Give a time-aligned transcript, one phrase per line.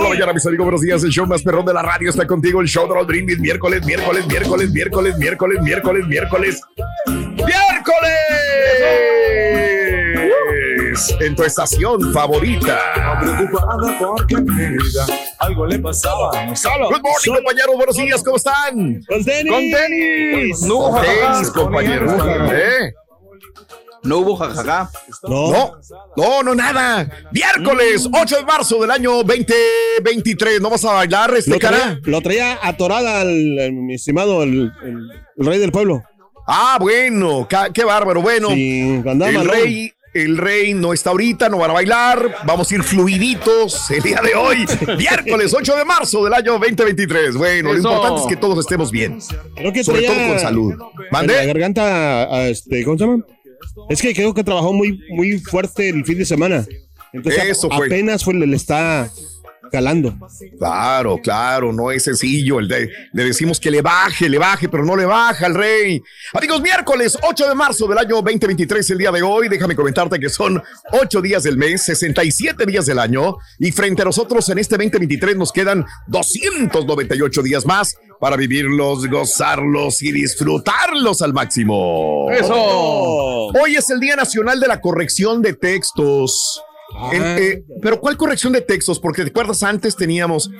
[0.00, 0.64] La mañana, mis amigos.
[0.64, 1.02] Buenos días.
[1.04, 2.60] El show más perrón de la radio está contigo.
[2.60, 3.38] El show de Raúl Brindis.
[3.38, 6.60] Miércoles, miércoles, miércoles, miércoles, miércoles, miércoles, miércoles.
[7.06, 7.52] ¡Miércoles!
[11.20, 12.78] En tu estación favorita.
[13.20, 14.36] preocupada porque
[15.38, 16.30] algo le pasaba.
[16.54, 16.88] Solo.
[16.88, 17.76] Good morning, compañeros.
[17.76, 18.22] Buenos días.
[18.22, 19.02] ¿Cómo están?
[19.08, 19.52] ¡Con tenis!
[19.52, 20.62] Con tenis.
[20.62, 22.12] No tenis, compañeros.
[22.52, 22.92] ¿Eh?
[24.04, 24.90] No hubo jajaja.
[25.28, 25.72] No,
[26.16, 27.08] no, no, nada.
[27.32, 30.60] Miércoles 8 de marzo del año 2023.
[30.60, 32.00] ¿No vas a bailar este Lo traía, cara?
[32.04, 36.02] lo traía atorada al, al- mi estimado, el, el- el rey del pueblo.
[36.46, 38.20] Ah, bueno, qué bárbaro.
[38.22, 42.34] Bueno, Sí, andaba el rey, el rey no está ahorita, no van a bailar.
[42.44, 44.66] Vamos a ir fluiditos el día de hoy.
[44.98, 47.36] Miércoles 8 de marzo del año 2023.
[47.36, 49.20] Bueno, lo importante es que todos estemos bien.
[49.54, 50.72] Creo que Sobre todo con salud.
[50.72, 51.46] En la ¿Mande?
[51.46, 53.24] garganta, a este, ¿cómo se llama?
[53.88, 56.66] Es que creo que trabajó muy, muy fuerte el fin de semana.
[57.12, 57.86] Entonces Eso fue.
[57.86, 59.10] apenas fue, le está
[59.72, 60.14] calando.
[60.58, 62.60] Claro, claro, no es sencillo.
[62.60, 66.00] El de- le decimos que le baje, le baje, pero no le baja al rey.
[66.34, 69.48] Amigos, miércoles 8 de marzo del año 2023, el día de hoy.
[69.48, 70.62] Déjame comentarte que son
[70.92, 73.36] 8 días del mes, 67 días del año.
[73.58, 80.02] Y frente a nosotros en este 2023 nos quedan 298 días más para vivirlos, gozarlos
[80.02, 82.28] y disfrutarlos al máximo.
[82.30, 82.54] Eso.
[82.54, 86.62] Hoy es el Día Nacional de la Corrección de Textos.
[87.12, 87.38] En- Ah.
[87.38, 88.98] eh, pero ¿cuál corrección de textos?
[89.00, 90.50] Porque te acuerdas, antes teníamos,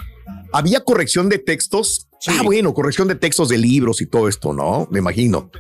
[0.53, 2.09] había corrección de textos.
[2.29, 4.87] Ah, bueno, corrección de textos de libros y todo esto, ¿no?
[4.91, 5.51] Me imagino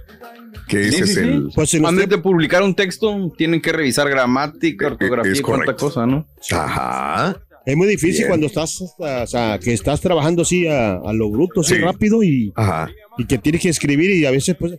[0.68, 1.50] que ese Sí, es sí, el...
[1.54, 5.40] Pues en Antes de publicar un texto, tienen que revisar gramática, Eh, eh, ortografía y
[5.40, 6.26] cuánta cosa, ¿no?
[6.52, 7.36] Ajá.
[7.66, 8.28] Es muy difícil Bien.
[8.28, 11.80] cuando estás, o sea, que estás trabajando así a, a lo bruto, así Sí.
[11.80, 14.74] rápido y, Ajá, y que tienes que escribir y a veces, pues,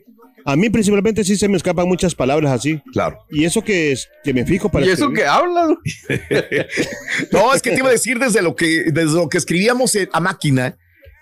[0.45, 2.81] a mí principalmente sí se me escapan muchas palabras así.
[2.91, 3.17] claro.
[3.31, 5.19] Y eso que, es, que me fijo para ¿Y eso escribir.
[5.23, 5.77] que hablan?
[7.31, 10.19] No, es que te iba a decir desde lo que, desde lo que escribíamos a
[10.19, 10.77] máquina.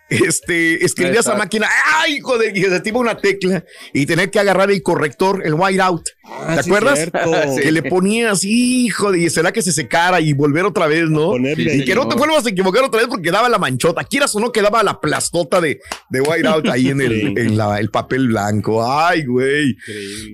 [0.09, 1.38] Este, escribías a Exacto.
[1.39, 4.81] máquina, ay, hijo de, y se te iba una tecla y tener que agarrar el
[4.83, 6.01] corrector, el whiteout.
[6.33, 6.95] Ah, ¿Te sí, acuerdas?
[6.97, 7.19] cierto.
[7.61, 11.27] Que le ponías, hijo de, será que se secara y volver otra vez, ¿no?
[11.31, 14.03] Ponerle Y que no te vuelvas a equivocar otra vez porque quedaba la manchota.
[14.03, 17.33] Quieras o no, quedaba la plastota de, de whiteout ahí en, el, Sí.
[17.37, 18.83] en la- el papel blanco.
[18.89, 19.75] Ay, güey.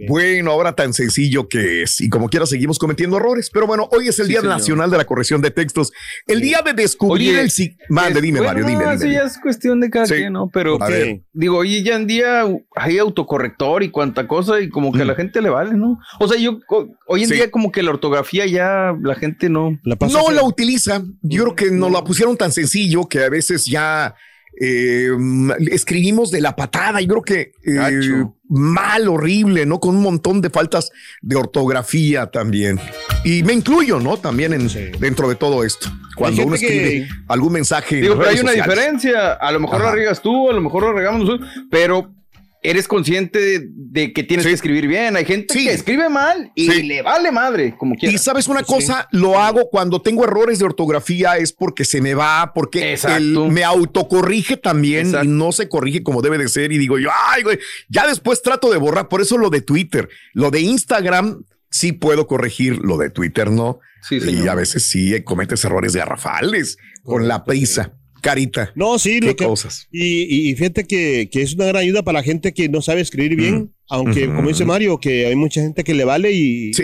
[0.07, 1.99] Bueno, ahora tan sencillo que es.
[2.01, 3.49] Y como quiera, seguimos cometiendo errores.
[3.51, 4.55] Pero bueno, hoy es el Sí, Día señor.
[4.57, 5.91] Nacional de la Corrección de Textos.
[6.27, 7.51] El día de descubrir Oye, el...
[7.51, 8.83] si- Mande, dime, bueno, Mario, dime.
[8.83, 9.31] no, dime, Eso ya dime.
[9.31, 10.13] es cuestión de cada Sí.
[10.15, 10.49] quien, ¿no?
[10.53, 10.77] Pero
[11.33, 12.43] digo, hoy ya en día
[12.75, 15.86] hay autocorrector y cuanta cosa y como que a la gente le vale, ¿no?
[16.19, 16.59] O sea, yo
[17.07, 17.29] hoy en.
[17.29, 17.35] Sí.
[17.35, 19.77] día como que la ortografía ya la gente no.
[19.83, 21.03] La pasa No la utiliza.
[21.21, 24.15] Yo creo que nos la pusieron tan sencillo que a veces ya
[24.59, 25.09] eh,
[25.71, 26.99] escribimos de la patada.
[27.01, 29.79] Yo creo que eh, mal, horrible, ¿no?
[29.79, 30.89] Con un montón de faltas
[31.21, 32.79] de ortografía también.
[33.23, 34.17] Y me incluyo, ¿no?
[34.17, 34.79] También en, Sí.
[34.99, 35.89] dentro de todo esto.
[36.15, 37.97] Cuando uno que- escribe algún mensaje.
[37.97, 38.75] en Digo, pero hay una sociales.
[38.75, 39.33] diferencia.
[39.33, 39.89] A lo mejor Ajá.
[39.89, 42.11] la riegas tú, a lo mejor lo regamos nosotros, pero
[42.63, 45.15] eres consciente de, de que tienes que escribir bien.
[45.15, 45.65] Hay gente Sí.
[45.65, 46.83] que escribe mal y Sí.
[46.83, 48.13] le vale madre, como quiera.
[48.13, 52.13] Y sabes una cosa, lo hago cuando tengo errores de ortografía es porque se me
[52.15, 55.25] va, porque él me autocorrige también Exacto.
[55.25, 57.59] y no se corrige como debe de ser y digo yo, ay, güey,
[57.89, 62.27] ya después trato de borrar, por eso lo de Twitter, lo de Instagram sí puedo
[62.27, 63.79] corregir, lo de Twitter no.
[64.01, 64.49] Sí, y señor.
[64.49, 67.93] a veces sí cometes errores garrafales con la prisa.
[68.21, 68.71] Carita.
[68.75, 69.87] No, sí, Qué lo que, cosas.
[69.91, 73.01] Y, y- fíjate que, que es una gran ayuda para la gente que no sabe
[73.01, 76.83] escribir bien, aunque como dice Mario, que hay mucha gente que le vale y, Sí.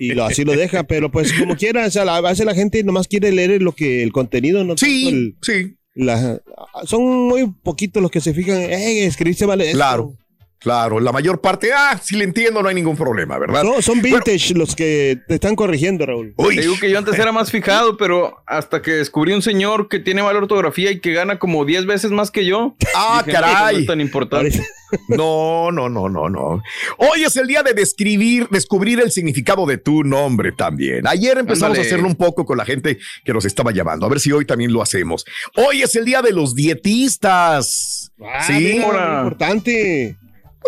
[0.00, 2.54] y lo, así lo deja, pero pues como quiera, o sea, la- a veces la
[2.54, 6.40] gente nomás quiere leer lo que el contenido, no Sí, el- sí, la-
[6.84, 9.66] son muy poquitos los que se fijan, eh, escribirse vale.
[9.66, 10.16] esto".
[10.58, 11.00] Claro.
[11.00, 13.62] La mayor parte, ah, si le entiendo, no hay ningún problema, ¿verdad?
[13.64, 16.34] No, son vintage los que te están corrigiendo, Raúl.
[16.36, 16.56] Uy.
[16.56, 19.98] Te digo que yo antes era más fijado, pero hasta que descubrí un señor que
[19.98, 22.76] tiene mala ortografía y que gana como 10 veces más que yo.
[22.94, 23.76] Ah, dije, "No, No caray.
[23.80, 24.62] es tan importante.
[25.08, 26.62] No, no, no, no, no.
[26.96, 31.06] Hoy es el día de describir, descubrir el significado de tu nombre también.
[31.06, 31.82] Ayer empezamos Ándale.
[31.82, 34.06] a hacerlo un poco con la gente que nos estaba llamando.
[34.06, 35.26] A ver si hoy también lo hacemos.
[35.56, 38.12] Hoy es el día de los dietistas.
[38.24, 40.16] Ah, sí, mira, importante.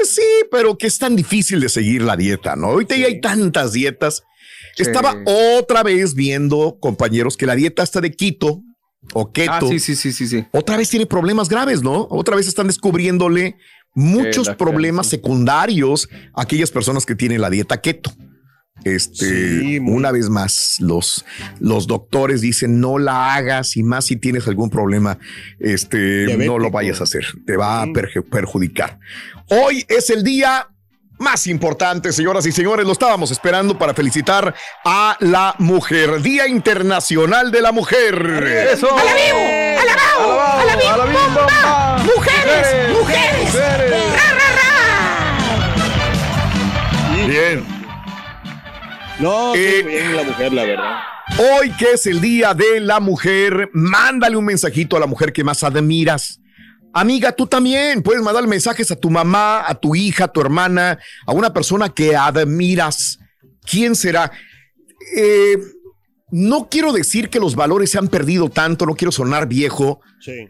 [0.01, 2.69] Pues sí, pero que es tan difícil de seguir la dieta, ¿no?
[2.69, 4.23] Ahorita ya hay tantas dietas.
[4.75, 4.83] Sí.
[4.83, 5.15] Estaba
[5.59, 8.63] otra vez viendo, compañeros, que la dieta está de keto
[9.13, 9.53] o keto.
[9.53, 10.47] Ah, sí, sí, sí, sí, sí.
[10.53, 12.09] otra vez tiene problemas graves, ¿no?
[12.11, 13.59] Otra vez están descubriéndole
[13.95, 18.11] muchos problemas secundarios a aquellas personas que tienen la dieta keto.
[18.85, 21.25] Este, Sí, muy- una vez más, los,
[21.59, 25.19] los doctores dicen no la hagas y más si tienes algún problema,
[25.59, 27.87] este, no lo vayas a hacer, te va a
[28.31, 28.99] perjudicar.
[29.49, 30.67] Hoy es el día
[31.19, 34.55] más importante, señoras y señores, lo estábamos esperando para felicitar
[34.87, 38.15] a la mujer, Día Internacional de la Mujer.
[38.73, 38.89] ¡Eso!
[38.91, 39.81] ¡Alabao!
[39.81, 40.93] ¡Alabao!
[40.95, 41.99] ¡Alabao!
[42.05, 42.97] ¡Mujeres!
[42.99, 43.53] ¡Mujeres!
[43.53, 43.90] Bien.
[49.21, 50.99] No, Eh, bien la mujer, la verdad.
[51.39, 55.45] Hoy que es el Día de la Mujer, mándale un mensajito a la mujer que
[55.45, 56.41] más admiras.
[56.93, 60.99] Amiga, tú también puedes mandar mensajes a tu mamá, a tu hija, a tu hermana,
[61.27, 63.19] a una persona que admiras.
[63.65, 64.33] ¿Quién será?
[65.17, 65.57] Eh,
[66.31, 70.49] no quiero decir que los valores se han perdido tanto, no quiero sonar viejo, Sí.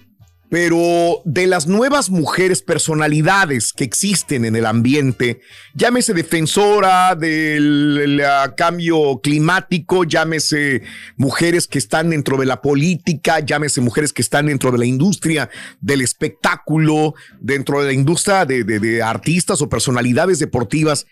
[0.50, 5.41] Pero de las nuevas mujeres, personalidades que existen en el ambiente,
[5.75, 8.23] llámese defensora del el,
[8.56, 10.82] cambio climático, llámese
[11.17, 15.49] mujeres que están dentro de la política, llámese mujeres que están dentro de la industria
[15.81, 21.06] del espectáculo, dentro de la industria de artistas o personalidades deportivas.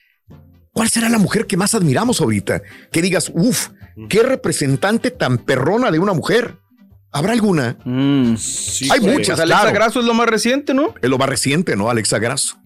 [0.72, 2.62] ¿Cuál será la mujer que más admiramos ahorita?
[2.92, 3.68] Que digas, uff,
[4.08, 6.58] qué representante tan perrona de una mujer.
[7.18, 7.76] ¿Habrá alguna?
[7.84, 8.36] Mm.
[8.36, 9.06] Sí, Hay sí.
[9.06, 9.36] muchas.
[9.36, 9.74] Pues Alexa claro.
[9.74, 10.94] Grasso es lo más reciente, ¿no?
[11.02, 11.90] Es lo más reciente, ¿no?
[11.90, 12.56] Alexa Grasso.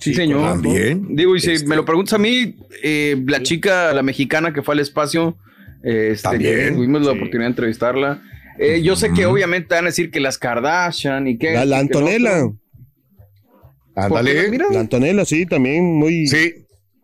[0.00, 0.42] Sí, señor.
[0.42, 1.14] También.
[1.14, 4.62] Digo, y si Este- me lo preguntas a mí, eh, la chica, la mexicana que
[4.62, 5.38] fue al espacio,
[5.84, 6.74] eh, este, También.
[6.74, 7.16] tuvimos la Sí.
[7.18, 8.22] oportunidad de entrevistarla.
[8.58, 11.52] Eh, yo sé que obviamente van a decir que las Kardashian y que...
[11.52, 12.48] La, la que Antonella.
[13.94, 14.48] Ándale.
[14.50, 16.54] Mira, La Antonella, sí, también muy, Sí,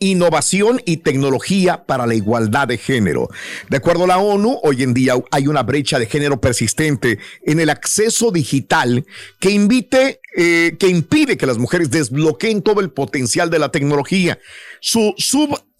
[0.00, 3.28] Innovación y tecnología para la igualdad de género.
[3.68, 7.60] De acuerdo a la ONU, hoy en día hay una brecha de género persistente en
[7.60, 9.06] el acceso digital
[9.38, 14.38] que invite, eh, que impide que las mujeres desbloqueen todo el potencial de la tecnología.
[14.80, 15.14] Su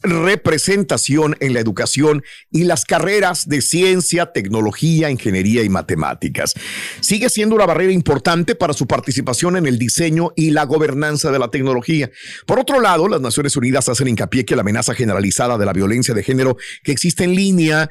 [0.02, 6.54] subrepresentación en la educación y las carreras de ciencia, tecnología, ingeniería y matemáticas.
[7.00, 11.38] Sigue siendo una barrera importante para su participación en el diseño y la gobernanza de
[11.38, 12.10] la tecnología.
[12.46, 16.14] Por otro lado, las Naciones Unidas hacen hincapié que la amenaza generalizada de la violencia
[16.14, 17.90] de género que existe en línea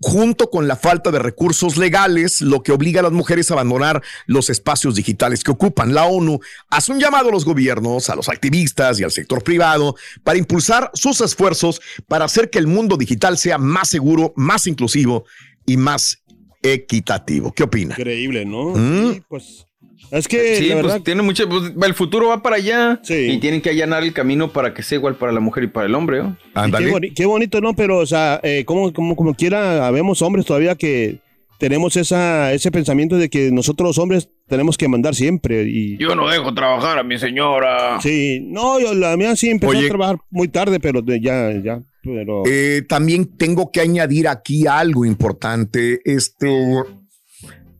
[0.00, 4.02] junto con la falta de recursos legales, lo que obliga a las mujeres a abandonar
[4.26, 5.94] los espacios digitales que ocupan.
[5.94, 9.96] La ONU hace un llamado a los gobiernos, a los activistas y al sector privado
[10.22, 15.24] para impulsar sus esfuerzos para hacer que el mundo digital sea más seguro, más inclusivo
[15.66, 16.22] y más
[16.62, 17.52] equitativo.
[17.52, 17.94] ¿Qué opina?
[17.98, 18.70] Increíble, ¿no?
[18.70, 19.12] ¿Mm?
[19.12, 19.66] Sí, pues
[20.10, 21.48] es que Sí, la pues tiene mucho.
[21.48, 23.00] pues, el futuro va para allá.
[23.02, 23.14] Sí.
[23.32, 25.86] Y tienen que allanar el camino para que sea igual para la mujer y para
[25.86, 26.22] el hombre.
[26.22, 26.36] ¿no?
[26.54, 27.74] y qué, boni- qué bonito, ¿no?
[27.74, 31.18] Pero, o sea, eh, como, como, como quiera, habemos hombres todavía que
[31.58, 35.64] tenemos esa, ese pensamiento de que nosotros los hombres tenemos que mandar siempre.
[35.68, 38.00] Y, Yo no dejo trabajar a mi señora.
[38.00, 39.84] sí, no, yo la mía sí empezó Oye.
[39.86, 42.42] a trabajar muy tarde, pero ya, ya, pero...
[42.46, 46.00] Eh, también tengo que añadir aquí algo importante.
[46.04, 46.48] Este,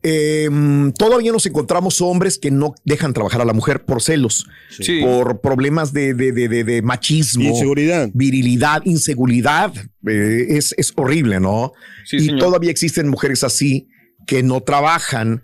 [0.02, 5.00] em, todavía nos encontramos hombres que no dejan trabajar a la mujer por celos, Sí.
[5.02, 8.08] por problemas de, de- de- de- de machismo, Inseguridad.
[8.14, 9.72] virilidad, inseguridad.
[10.06, 11.72] Eh, es, es horrible, ¿no?
[12.06, 12.38] Sí, y señor.
[12.40, 13.88] todavía existen mujeres así
[14.26, 15.42] que no trabajan.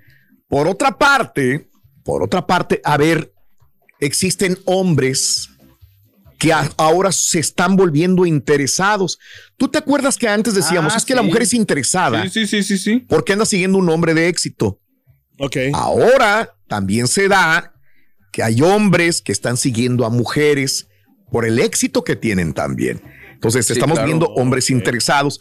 [0.49, 1.69] Por otra parte,
[2.05, 3.33] por otra parte, a ver,
[4.01, 5.51] existen hombres
[6.39, 9.19] que a- ahora se están volviendo interesados.
[9.57, 12.47] ¿Tú te acuerdas que antes decíamos, Ah, es que la mujer es interesada Sí, sí,
[12.47, 12.99] sí, sí, sí.
[13.09, 14.81] porque anda siguiendo un hombre de éxito?
[15.39, 15.57] Ok.
[15.73, 17.73] Ahora también se da
[18.33, 20.89] que hay hombres que están siguiendo a mujeres
[21.31, 23.01] por el éxito que tienen también.
[23.33, 24.07] Entonces Sí, estamos claro.
[24.07, 25.41] viendo hombres interesados.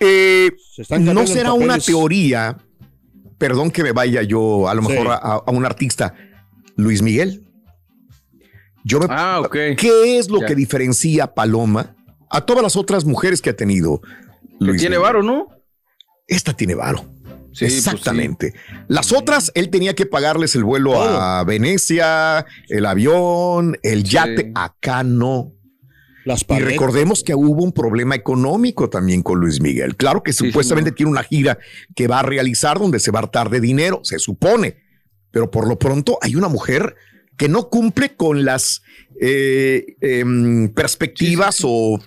[0.00, 2.58] Eh, Se están no será una teoría,
[3.38, 4.88] perdón que me vaya yo a lo Sí.
[4.88, 6.14] mejor a, a un artista,
[6.76, 7.43] Luis Miguel.
[8.84, 9.56] Yo me, Ah, ok.
[9.76, 10.46] ¿Qué es lo Ya.
[10.46, 11.96] que diferencia a Paloma
[12.30, 14.00] a todas las otras mujeres que ha tenido
[14.60, 15.48] Luis tiene varo, ¿no?
[16.28, 16.98] Esta tiene varo.
[17.52, 18.52] Sí, pues Exactamente.
[18.88, 21.20] Las otras, él tenía que pagarles el vuelo Todo.
[21.20, 24.10] a Venecia, el avión, el Sí.
[24.12, 24.52] yate.
[24.54, 25.52] Acá no.
[26.24, 29.94] Las Y recordemos que hubo un problema económico también con Luis Miguel.
[29.96, 30.96] Claro que Sí, supuestamente señor.
[30.96, 31.58] tiene una gira
[31.94, 34.78] que va a realizar donde se va a hartar de dinero, se supone.
[35.30, 36.96] Pero por lo pronto hay una mujer
[37.36, 38.82] que no cumple con las
[39.20, 42.00] eh, em, perspectivas o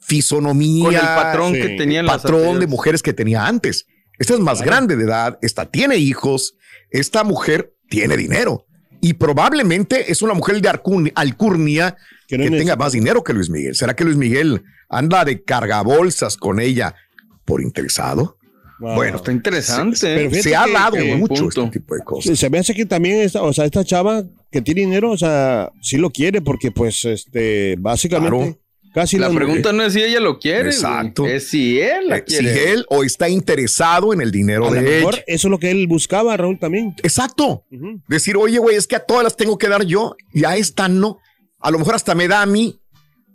[0.00, 0.84] fisonomía.
[0.84, 1.60] Con el patrón Sí.
[1.62, 3.86] que tenían las patrón de mujeres que tenía antes.
[4.18, 4.70] Esta es más Claro.
[4.72, 6.56] grande de edad, esta tiene hijos,
[6.90, 8.66] esta mujer tiene dinero.
[9.00, 10.68] Y probablemente es una mujer de
[11.14, 11.96] alcurnia
[12.28, 13.74] Que tenga más dinero que Luis Miguel.
[13.74, 16.94] ¿Será que Luis Miguel anda de cargabolsas con ella
[17.44, 18.36] por interesado?
[18.78, 18.94] Wow.
[18.94, 19.96] Bueno, Está interesante.
[20.42, 21.64] Se, ha que- dado que- mucho punto.
[21.64, 22.38] este tipo de Se, cosas.
[22.38, 25.70] se me hace que también esta, o sea, esta chava que tiene dinero, o sea,
[25.80, 28.58] sí lo quiere porque pues este básicamente Claro.
[28.92, 30.62] casi La pregunta no es si ella lo quiere.
[30.64, 30.74] güey.
[30.74, 31.26] Exacto.
[31.26, 32.72] Es si él la Eh, si quiere.
[32.72, 35.24] él o está interesado en el dinero a lo de mejor ella.
[35.28, 36.94] eso es lo que él buscaba, Raúl también.
[37.02, 37.64] Exacto.
[38.08, 40.88] Decir, oye, güey, es que a todas las tengo que dar yo y a esta
[40.88, 41.18] no.
[41.60, 42.80] A lo mejor hasta me da a mí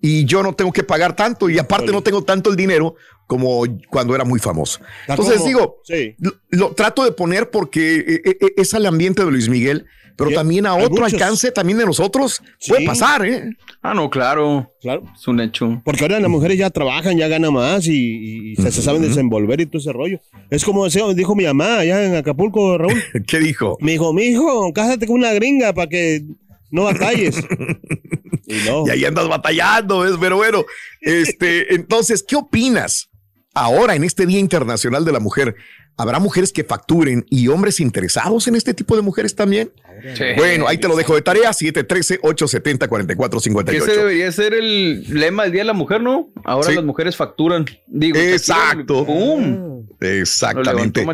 [0.01, 2.95] y yo no tengo que pagar tanto y aparte no tengo tanto el dinero
[3.27, 4.79] como cuando era muy famoso.
[5.07, 6.15] Entonces como- digo, sí.
[6.19, 10.31] lo, lo trato de poner porque eh, eh, es al ambiente de Luis Miguel, pero
[10.31, 11.13] también a otro muchos.
[11.13, 12.69] alcance también de nosotros Sí.
[12.71, 13.49] puede pasar, ¿eh?
[13.81, 14.71] Ah, no, claro.
[14.81, 15.03] Claro.
[15.15, 15.81] Es un hecho.
[15.83, 19.65] Porque ahora las mujeres ya trabajan, ya ganan más y, se, se saben desenvolver y
[19.65, 20.19] todo ese rollo.
[20.49, 22.93] Es como decía- dijo mi mamá allá en Acapulco, Raúl.
[23.27, 23.77] ¿Qué dijo?
[23.81, 26.23] Me dijo, mi hijo, cásate con una gringa para que
[26.71, 27.35] no batalles.
[28.47, 28.85] y no.
[28.87, 30.13] Y ahí andas batallando, ¿ves?
[30.19, 30.63] Pero bueno,
[31.01, 33.09] este, entonces, ¿qué opinas?
[33.53, 35.55] Ahora, en este Día Internacional de la Mujer,
[35.95, 39.71] ¿habrá mujeres que facturen y hombres interesados en este tipo de mujeres también?
[40.15, 40.23] Sí.
[40.37, 43.65] Bueno, ahí te lo dejo de tarea, 713-870-4458.
[43.65, 46.29] Que ese debería ser el lema del Día de la Mujer, ¿no?
[46.43, 46.75] Ahora Sí.
[46.75, 47.65] las mujeres facturan.
[47.87, 49.05] Digo, Exacto.
[49.05, 49.85] ¡Pum!
[49.99, 51.05] Lo Exactamente.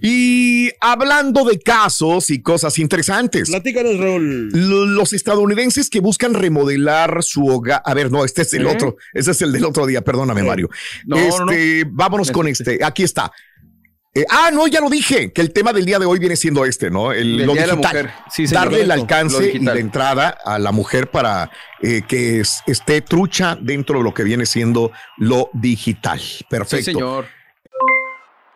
[0.00, 3.50] Y hablando de casos y cosas interesantes.
[3.50, 4.48] Platícanos, Raúl.
[4.52, 7.82] Lo- Los estadounidenses que buscan remodelar su hogar.
[7.84, 8.70] A ver, no, este es el ¿Eh?
[8.70, 8.96] otro.
[9.12, 10.70] Ese es el del otro día, perdóname, Mario.
[11.04, 11.52] No, no, no.
[11.52, 12.78] este, Vámonos con este.
[12.84, 13.32] Aquí está.
[14.16, 16.64] Eh, ah, no, ya lo dije, que el tema del día de hoy viene siendo
[16.64, 17.10] este, ¿no?
[17.10, 17.76] El, lo la digital.
[17.78, 18.10] Mujer.
[18.30, 18.64] Sí, señor.
[18.64, 21.50] Darle el alcance y la entrada a la mujer para
[21.82, 26.20] eh, que es- esté trucha dentro de lo que viene siendo lo digital.
[26.48, 26.76] Perfecto.
[26.76, 27.26] Sí, señor.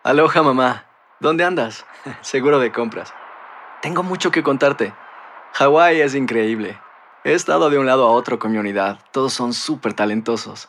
[0.05, 0.85] Aloha, mamá.
[1.21, 1.85] ¿Dónde andas?
[2.21, 3.13] Seguro de compras.
[3.83, 4.93] Tengo mucho que contarte.
[5.55, 6.79] Hawái es increíble.
[7.25, 9.01] He estado de un lado a otro con mi unidad.
[9.13, 10.69] Todos son súper talentosos.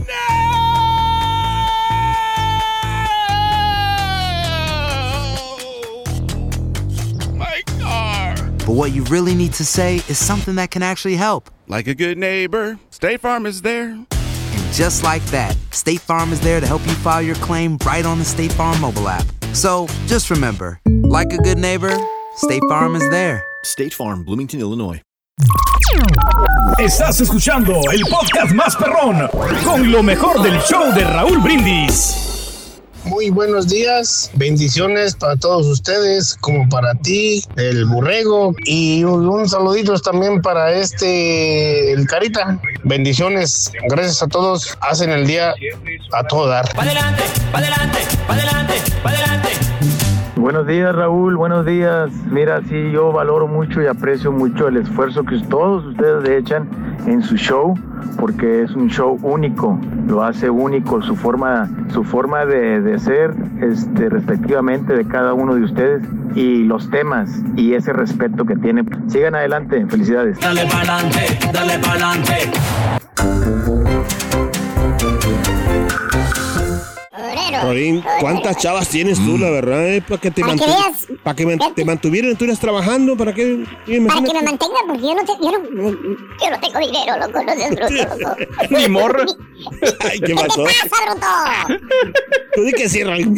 [8.65, 11.49] but what you really need to say is something that can actually help.
[11.67, 13.89] Like a good neighbor, State Farm is there.
[13.89, 18.05] And just like that, State Farm is there to help you file your claim right
[18.05, 19.25] on the State Farm mobile app.
[19.53, 21.95] So just remember, like a good neighbor,
[22.35, 23.43] State Farm is there.
[23.63, 25.01] State Farm, Bloomington, Illinois.
[26.79, 29.27] Estás escuchando el podcast más perrón
[29.63, 32.30] con lo mejor del show de Raúl Brindis.
[33.03, 39.93] Muy buenos días, bendiciones para todos ustedes, como para ti, el borrego, y un, saludito
[39.99, 42.59] también para este, el Carita.
[42.83, 45.53] Bendiciones, gracias a todos, hacen el día
[46.11, 46.69] a todo dar.
[46.77, 49.90] adelante, para adelante, para adelante, adelante.
[50.41, 52.09] Buenos días Raúl, buenos días.
[52.31, 56.67] Mira, sí, yo valoro mucho y aprecio mucho el esfuerzo que todos ustedes echan
[57.05, 57.75] en su show,
[58.17, 63.35] porque es un show único, lo hace único su forma, su forma de, de ser,
[63.61, 66.01] este, respectivamente de cada uno de ustedes
[66.33, 68.89] y los temas y ese respeto que tienen.
[69.11, 70.39] Sigan adelante, felicidades.
[70.39, 72.33] Dale para adelante, dale para adelante.
[77.63, 79.87] Rorín, ¿cuántas chavas tienes tú, la verdad?
[79.87, 80.01] eh?
[80.01, 83.33] Para que te, Para que mantu- para que man- te mantuvieran, tú eras trabajando, ¿para
[83.33, 83.63] qué?
[83.65, 87.43] Para que me mantenga, porque yo no, te- yo no, yo no tengo dinero, loco,
[87.43, 88.35] no seas bruto, loco.
[88.69, 89.25] Ni morra.
[89.99, 90.63] Ay, ¿qué ¿Qué pasó?
[90.63, 91.05] te pasa,
[91.67, 91.79] bruto?
[92.55, 93.37] Tú di que sí, Rorín.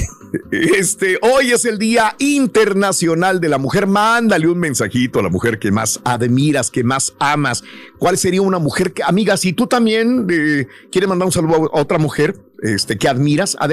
[0.51, 3.85] Este, hoy es el Día Internacional de la Mujer.
[3.85, 7.63] Mándale un mensajito a la mujer que más admiras, que más amas.
[7.99, 11.79] ¿Cuál sería una mujer que, amiga, si tú también eh, quieres mandar un saludo a
[11.79, 13.72] otra mujer este, que admiras, adelante.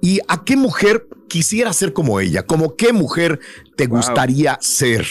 [0.00, 2.44] ¿Y a qué mujer quisiera ser como ella?
[2.44, 3.40] ¿Como qué mujer
[3.76, 5.06] te gustaría ser?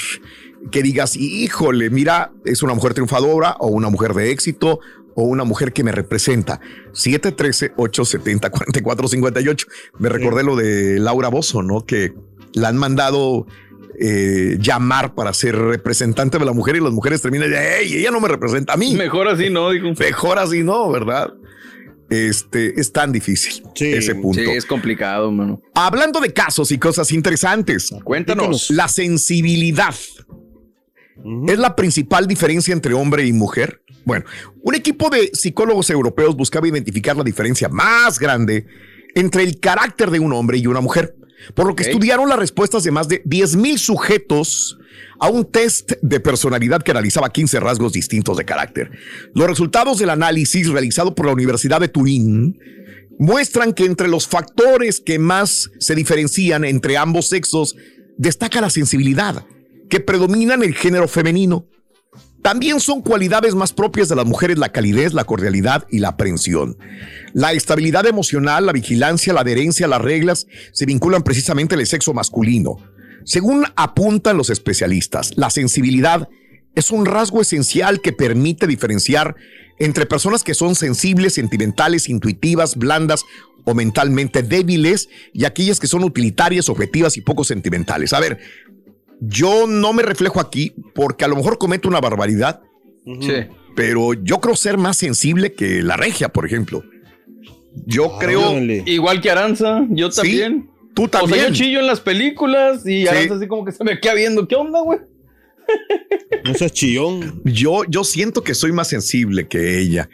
[0.71, 4.79] Que digas, híjole, mira, es una mujer triunfadora o una mujer de éxito
[5.15, 6.61] o una mujer que me representa.
[6.93, 9.67] 713-870-4458.
[9.99, 11.85] Me recordé lo de Laura Bozo, ¿no?
[11.85, 12.13] Que
[12.53, 13.45] la han mandado
[13.99, 18.11] eh, llamar para ser representante de la mujer y las mujeres terminan de, hey, ella
[18.11, 18.95] no me representa a mí.
[18.95, 19.87] Mejor así no, dijo.
[19.99, 21.33] Mejor así no, ¿verdad?
[22.09, 24.39] Este es tan difícil ese punto.
[24.39, 25.61] Sí, es complicado, mano.
[25.75, 27.93] Hablando de casos y cosas interesantes.
[28.03, 28.71] Cuéntanos.
[28.71, 29.93] La sensibilidad.
[31.47, 33.83] ¿Es la principal diferencia entre hombre y mujer?
[34.05, 34.25] Bueno,
[34.63, 38.65] un equipo de psicólogos europeos buscaba identificar la diferencia más grande
[39.13, 41.15] entre el carácter de un hombre y una mujer,
[41.53, 44.77] por lo que estudiaron las respuestas de más de 10 mil sujetos
[45.19, 48.91] a un test de personalidad que analizaba 15 rasgos distintos de carácter.
[49.33, 52.59] Los resultados del análisis realizado por la Universidad de Turín
[53.17, 57.75] muestran que entre los factores que más se diferencian entre ambos sexos
[58.17, 59.45] destaca la sensibilidad,
[59.89, 61.67] que predomina en el género femenino.
[62.41, 66.77] También son cualidades más propias de las mujeres la calidez, la cordialidad y la aprensión.
[67.33, 72.13] La estabilidad emocional, la vigilancia, la adherencia a las reglas se vinculan precisamente al sexo
[72.13, 72.77] masculino.
[73.25, 76.29] Según apuntan los especialistas, la sensibilidad
[76.75, 79.35] es un rasgo esencial que permite diferenciar
[79.77, 83.25] entre personas que son sensibles, sentimentales, intuitivas, blandas
[83.65, 88.13] o mentalmente débiles y aquellas que son utilitarias, objetivas y poco sentimentales.
[88.13, 88.39] A ver,
[89.21, 92.61] yo no me reflejo aquí porque a lo mejor cometo una barbaridad,
[93.75, 96.83] pero yo creo ser más sensible que la regia, por ejemplo.
[97.85, 98.57] Yo creo...
[98.85, 100.69] Igual que Aranza, yo Sí, también.
[100.95, 101.45] tú O sea, también.
[101.47, 103.07] yo chillo en las películas y Sí.
[103.07, 104.47] Aranza así como que se me queda viendo.
[104.47, 104.99] ¿Qué onda, güey?
[106.45, 107.41] No seas chillón.
[107.45, 110.09] Yo, yo siento que soy más sensible que ella.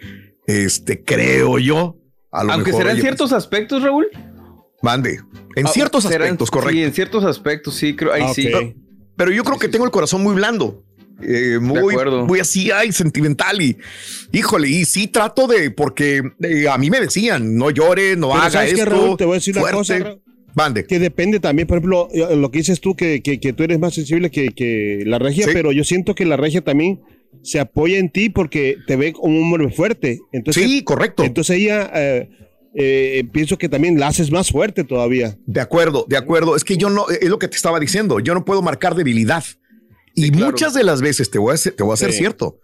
[0.47, 1.97] Este, creo yo.
[2.31, 4.07] A lo Aunque mejor será en ciertos aspectos, Raúl.
[4.81, 5.21] Mande.
[5.55, 6.73] En Ah, ciertos en- aspectos, correcto.
[6.73, 8.11] Sí, en ciertos aspectos, sí, creo.
[8.11, 8.51] Ahí Ah, sí.
[9.15, 10.83] Pero yo creo que tengo el corazón muy blando.
[11.21, 11.95] eh, muy,
[12.27, 13.77] muy así, ay, sentimental y
[14.33, 18.41] híjole, y sí trato de, porque eh, a mí me decían, no llores, no Pero
[18.41, 18.85] haga ¿sabes esto.
[18.85, 19.17] Raúl?
[19.17, 19.77] Te voy a decir una fuerte".
[19.77, 20.21] cosa, Raúl.
[20.87, 23.79] Que depende también, por ejemplo, eh, lo que dices tú, que, que, que tú eres
[23.79, 25.51] más sensible que, que la regia, Sí.
[25.53, 27.01] pero yo siento que la regia también
[27.43, 30.19] se apoya en ti porque te ve como un hombre fuerte.
[30.33, 31.23] Entonces, Sí, correcto.
[31.25, 32.29] Entonces ella, eh,
[32.77, 35.37] eh, pienso que también la haces más fuerte todavía.
[35.45, 36.55] De acuerdo, de acuerdo.
[36.55, 39.43] Es que yo no, es lo que te estaba diciendo, yo no puedo marcar debilidad.
[40.13, 42.11] Y muchas de las veces te voy a, ser- te voy a Sí.
[42.11, 42.59] cierto.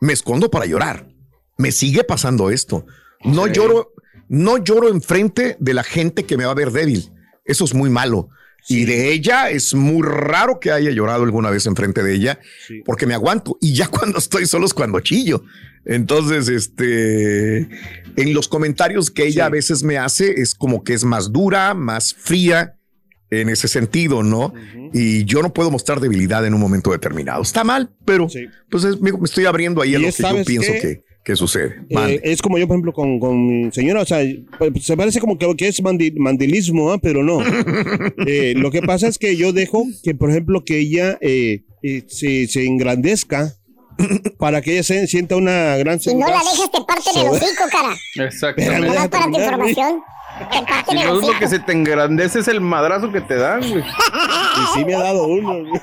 [0.00, 1.08] Me escondo para llorar.
[1.56, 2.86] Me sigue pasando esto.
[3.24, 3.92] No lloro,
[4.28, 7.10] no lloro enfrente de la gente que me va a ver débil.
[7.44, 8.28] Eso es muy malo.
[8.68, 12.38] Y de ella es muy raro que haya llorado alguna vez enfrente de ella,
[12.84, 13.56] porque me aguanto.
[13.60, 15.42] Y ya cuando estoy solo es cuando chillo.
[15.84, 17.58] Entonces, este,
[18.16, 21.72] en los comentarios que ella a veces me hace, es como que es más dura,
[21.74, 22.74] más fría
[23.30, 24.52] en ese sentido, ¿no?
[24.92, 27.42] Y yo no puedo mostrar debilidad en un momento determinado.
[27.42, 28.26] Está mal, pero
[28.70, 30.80] pues es- me, estoy abriendo ahí a Y lo que yo ¿sabes pienso qué?
[30.80, 31.82] que, que sucede.
[31.90, 34.20] Eh, es como yo, por ejemplo, con, con mi señora, o sea,
[34.58, 36.96] pues, se parece como que, que es mandi- mandilismo, ¿ah?
[36.98, 37.40] pero no.
[38.26, 42.04] Eh, lo que pasa es que yo dejo que, por ejemplo, que ella eh, eh,
[42.08, 43.52] se, se engrandezca
[44.38, 46.52] para que ella se sienta una gran Si no la seguridad.
[46.52, 47.96] dejas, te parten el Sobre- hocico, cara.
[48.26, 48.86] Exactamente.
[48.88, 50.00] Nomás para tu información.
[50.88, 53.82] Si no es lo que se te engrandece es el madrazo que te dan, güey.
[53.82, 55.64] Y sí me ha dado uno.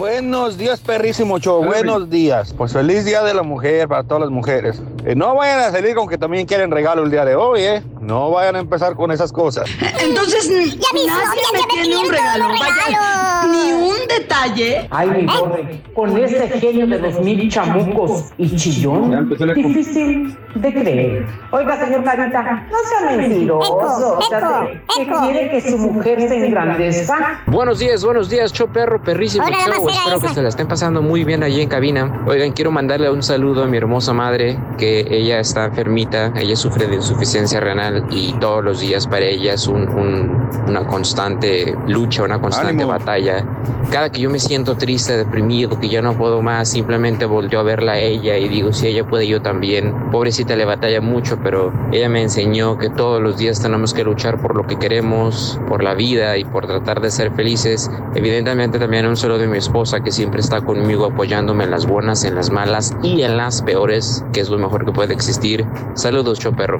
[0.00, 1.62] Buenos días, perrísimo show.
[1.62, 2.54] Buenos días.
[2.56, 4.82] Pues feliz día de la mujer para todas las mujeres.
[5.04, 7.82] Eh, no vayan a salir con que también quieren regalo el día de hoy, ¿eh?
[8.00, 9.68] No vayan a empezar con esas cosas.
[10.02, 14.88] Entonces, Ya mis nadie me me tiene un regalo, los vaya, ni un detalle.
[14.90, 21.26] Ay, mi pobre, con ese genio de dos mil chamucos y chillón, difícil de creer.
[21.50, 24.18] Oiga, señor Carita, no sea mentiroso.
[24.18, 27.42] O sea, que quiere que su mujer se engrandezca.
[27.46, 29.89] Buenos días, buenos días, show perro, perrísimo show.
[29.90, 32.22] Mamacera Espero que se la estén pasando muy bien allí en cabina.
[32.26, 36.86] Oigan, quiero mandarle un saludo a mi hermosa madre, que ella está enfermita, ella sufre
[36.86, 42.22] de insuficiencia renal y todos los días para ella es un- un- una constante lucha,
[42.22, 43.44] una constante batalla.
[43.90, 47.62] Cada que yo me siento triste, deprimido, que ya no puedo más, simplemente volteo a
[47.62, 49.94] verla a ella y digo, si ella puede, yo también.
[50.12, 54.40] Pobrecita le batalla mucho, pero ella me enseñó que todos los días tenemos que luchar
[54.40, 57.90] por lo que queremos, por la vida y por tratar de ser felices.
[58.14, 62.24] Evidentemente también un saludo de mi esposa que siempre está conmigo apoyándome en las buenas,
[62.24, 65.64] en las malas y en las peores, que es lo mejor que puede existir.
[65.94, 66.78] Saludos, choperro.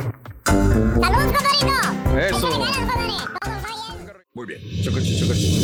[2.29, 2.49] Eso.
[4.35, 4.61] Muy bien.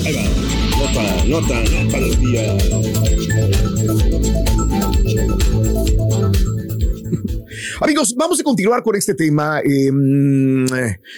[0.07, 0.23] Ahí va.
[0.79, 2.57] Nota, nota para el día.
[7.81, 9.61] Amigos, vamos a continuar con este tema.
[9.61, 9.91] Eh,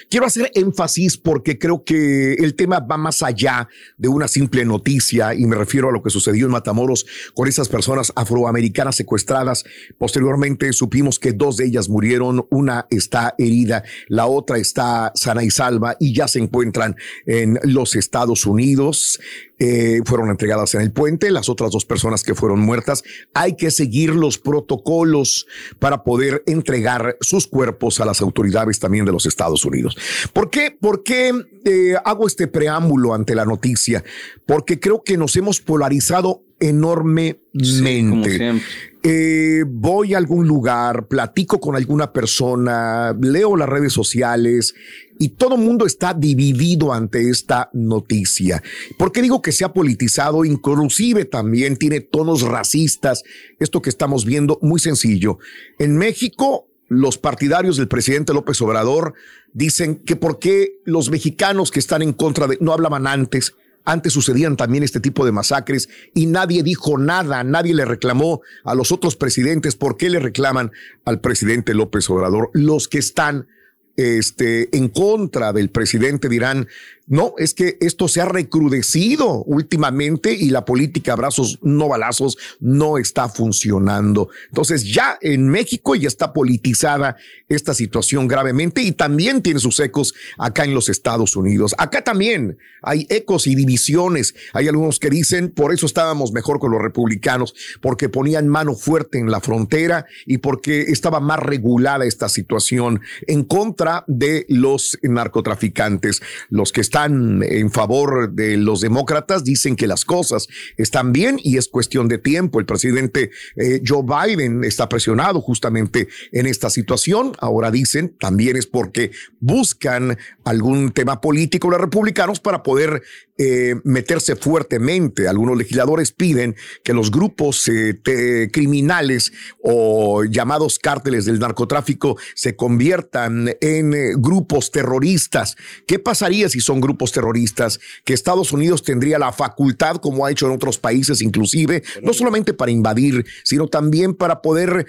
[0.09, 5.33] quiero hacer énfasis porque creo que el tema va más allá de una simple noticia
[5.33, 9.63] y me refiero a lo que sucedió en Matamoros con esas personas afroamericanas secuestradas.
[9.97, 15.49] Posteriormente supimos que dos de ellas murieron, una está herida, la otra está sana y
[15.49, 19.19] salva y ya se encuentran en los Estados Unidos.
[19.61, 23.03] Eh, fueron entregadas en el puente, las otras dos personas que fueron muertas.
[23.33, 25.47] Hay que seguir los protocolos
[25.79, 29.97] para poder entregar sus cuerpos a las autoridades también de los Estados Unidos.
[30.33, 30.75] ¿Por qué?
[30.79, 31.33] ¿Por qué
[31.65, 34.03] eh, hago este preámbulo ante la noticia?
[34.45, 38.61] Porque creo que nos hemos polarizado enormemente.
[39.01, 44.75] Eh, voy a algún lugar, platico con alguna persona, leo las redes sociales
[45.17, 48.61] y todo el mundo está dividido ante esta noticia.
[48.97, 50.43] ¿Por qué digo que se ha politizado?
[50.43, 53.23] Inclusive también tiene tonos racistas.
[53.59, 55.39] Esto que estamos viendo, muy sencillo.
[55.77, 59.13] En México, los partidarios del presidente López Obrador
[59.53, 63.55] dicen que por qué los mexicanos que están en contra de, no hablaban antes,
[63.91, 68.75] antes sucedían también este tipo de masacres y nadie dijo nada, nadie le reclamó a
[68.75, 69.75] los otros presidentes.
[69.75, 70.71] ¿Por qué le reclaman
[71.05, 72.51] al presidente López Obrador?
[72.53, 73.47] Los que están
[73.95, 76.67] este, en contra del presidente dirán,
[77.09, 82.99] no, es que esto se ha recrudecido últimamente y la política abrazos no balazos no
[82.99, 84.29] está funcionando.
[84.49, 87.17] Entonces ya en México ya está politizada
[87.47, 91.73] esta situación gravemente y también tiene sus ecos acá en los Estados Unidos.
[91.79, 94.35] Acá también hay ecos y divisiones.
[94.53, 99.17] Hay algunos que dicen, por eso estábamos mejor con los republicanos, porque ponían mano fuerte
[99.17, 106.21] en la frontera y porque estaba más regulada esta situación en contra de los narcotraficantes.
[106.49, 111.57] Los que están en favor de los demócratas dicen que las cosas están bien y
[111.57, 112.59] es cuestión de tiempo.
[112.59, 117.33] El presidente eh, Joe Biden está presionado justamente en esta situación.
[117.39, 123.03] Ahora dicen también es porque buscan algún tema político los republicanos para poder
[123.41, 125.29] eh, meterse fuertemente.
[125.29, 129.31] Algunos legisladores piden que los grupos eh, criminales
[129.63, 135.55] o llamados cárteles del narcotráfico se conviertan en eh, grupos terroristas.
[135.87, 137.79] ¿Qué pasaría si son grupos terroristas?
[138.03, 142.53] Que Estados Unidos tendría la facultad, como ha hecho en otros países inclusive, no solamente
[142.53, 144.85] para invadir, sino también para poder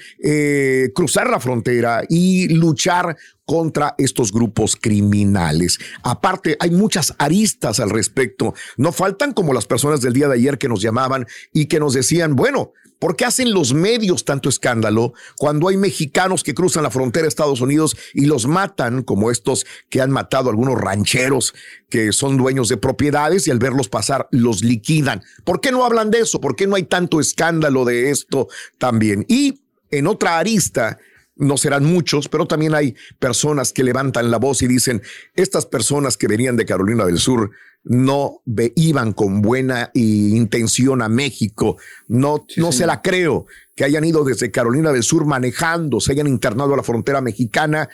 [0.93, 3.17] cruzar la frontera y luchar
[3.51, 5.81] contra estos grupos criminales.
[6.05, 8.55] Aparte, hay muchas aristas al respecto.
[8.77, 11.93] No faltan como las personas del día de ayer que nos llamaban y que nos
[11.93, 16.93] decían, bueno, ¿por qué hacen los medios tanto escándalo cuando hay mexicanos que cruzan la
[16.93, 21.53] frontera de Estados Unidos y los matan, como estos que han matado a algunos rancheros
[21.89, 25.25] que son dueños de propiedades y al verlos pasar los liquidan?
[25.43, 26.41] ¿Por qué no hablan de eso?
[26.41, 28.47] ¿Por qué no hay tanto escándalo de esto
[28.79, 29.27] también?
[29.27, 29.61] Y
[29.91, 30.99] en otra arista,
[31.41, 35.03] no serán muchos, pero también hay personas que levantan la voz y dicen,
[35.35, 37.51] estas personas que venían de Carolina del Sur
[37.83, 38.43] no
[38.77, 44.51] iban con buena intención a México, no, no se la creo que hayan ido desde
[44.51, 47.89] Carolina del Sur manejando, se hayan internado a la frontera mexicana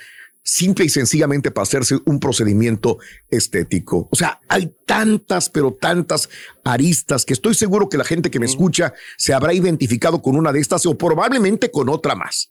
[0.46, 4.08] simple y sencillamente para hacerse un procedimiento estético.
[4.12, 6.30] O sea, hay tantas, pero tantas
[6.62, 10.52] aristas que estoy seguro que la gente que me escucha se habrá identificado con una
[10.52, 12.48] de estas o probablemente con otra más.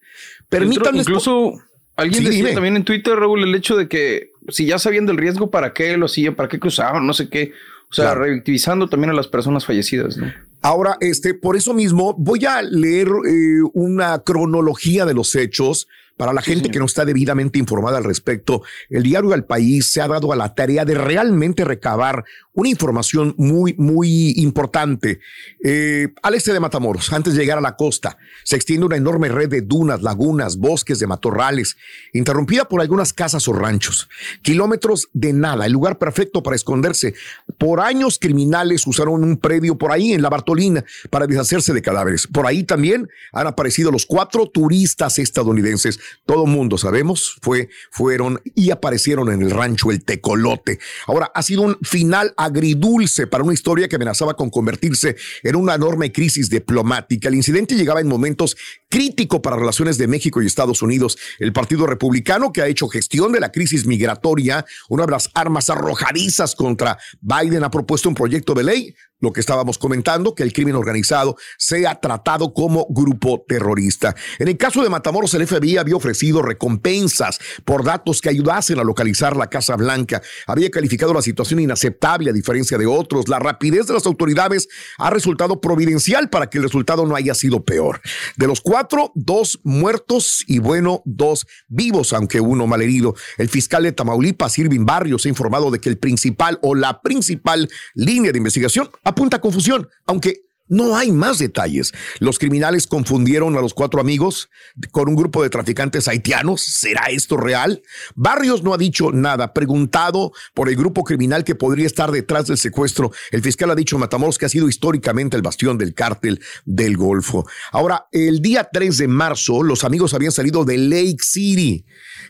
[0.49, 0.99] Permítanme.
[0.99, 1.53] Incluso
[1.95, 5.49] alguien decía también en Twitter, Raúl, el hecho de que si ya sabiendo el riesgo,
[5.49, 6.35] ¿para qué lo hacían?
[6.35, 7.07] ¿Para qué cruzaban?
[7.07, 7.53] No sé qué.
[7.89, 10.33] O sea, revictimizando también a las personas fallecidas, ¿no?
[10.61, 16.33] Ahora, este, por eso mismo voy a leer eh, una cronología de los hechos para
[16.33, 20.07] la gente que no está debidamente informada al respecto, el diario El País se ha
[20.07, 22.23] dado a la tarea de realmente recabar
[22.53, 25.19] una información muy, muy importante.
[25.61, 29.27] Eh, al este de Matamoros, antes de llegar a la costa, se extiende una enorme
[29.27, 31.75] red de dunas, lagunas, bosques de matorrales,
[32.13, 34.07] interrumpida por algunas casas o ranchos.
[34.41, 37.13] Kilómetros de nada, el lugar perfecto para esconderse.
[37.57, 42.25] Por años criminales usaron un predio por ahí en la Bartolina para deshacerse de cadáveres.
[42.27, 48.71] Por ahí también han aparecido los cuatro turistas estadounidenses todo mundo sabemos, fue, fueron y
[48.71, 50.79] aparecieron en el rancho El Tecolote.
[51.07, 55.75] Ahora, ha sido un final agridulce para una historia que amenazaba con convertirse en una
[55.75, 57.29] enorme crisis diplomática.
[57.29, 58.55] El incidente llegaba en momentos
[58.89, 61.17] críticos para relaciones de México y Estados Unidos.
[61.39, 65.69] El Partido Republicano, que ha hecho gestión de la crisis migratoria, una de las armas
[65.69, 70.53] arrojadizas contra Biden, ha propuesto un proyecto de ley lo que estábamos comentando, que el
[70.53, 74.15] crimen organizado sea tratado como grupo terrorista.
[74.39, 78.83] En el caso de Matamoros, el FBI había ofrecido recompensas por datos que ayudasen a
[78.83, 80.21] localizar la Casa Blanca.
[80.47, 83.27] Había calificado la situación inaceptable a diferencia de otros.
[83.27, 87.63] La rapidez de las autoridades ha resultado providencial para que el resultado no haya sido
[87.63, 88.01] peor.
[88.37, 93.15] De los cuatro, dos muertos y bueno, dos vivos, aunque uno malherido.
[93.37, 97.69] El fiscal de Tamaulipas, Irving Barrios, ha informado de que el principal o la principal
[97.93, 101.93] línea de investigación apunta a confusión, aunque no hay más detalles.
[102.19, 104.49] Los criminales confundieron a los cuatro amigos
[104.91, 106.61] con un grupo de traficantes haitianos.
[106.61, 107.83] ¿Será esto real?
[108.15, 109.53] Barrios no ha dicho nada.
[109.53, 113.99] Preguntado por el grupo criminal que podría estar detrás del secuestro, el fiscal ha dicho
[113.99, 117.45] Matamoros que ha sido históricamente el bastión del cártel del Golfo.
[117.71, 121.85] Ahora, el día 3 de marzo, los amigos habían salido de Lake City,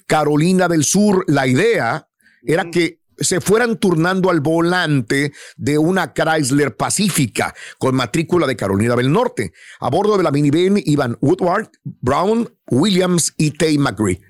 [0.07, 1.23] Carolina del Sur.
[1.27, 2.09] La idea
[2.43, 8.95] era que se fueran turnando al volante de una Chrysler Pacífica con matrícula de Carolina
[8.95, 9.53] del Norte.
[9.79, 14.21] A bordo de la minivan iban Woodward, Brown, Williams y Tay McGree.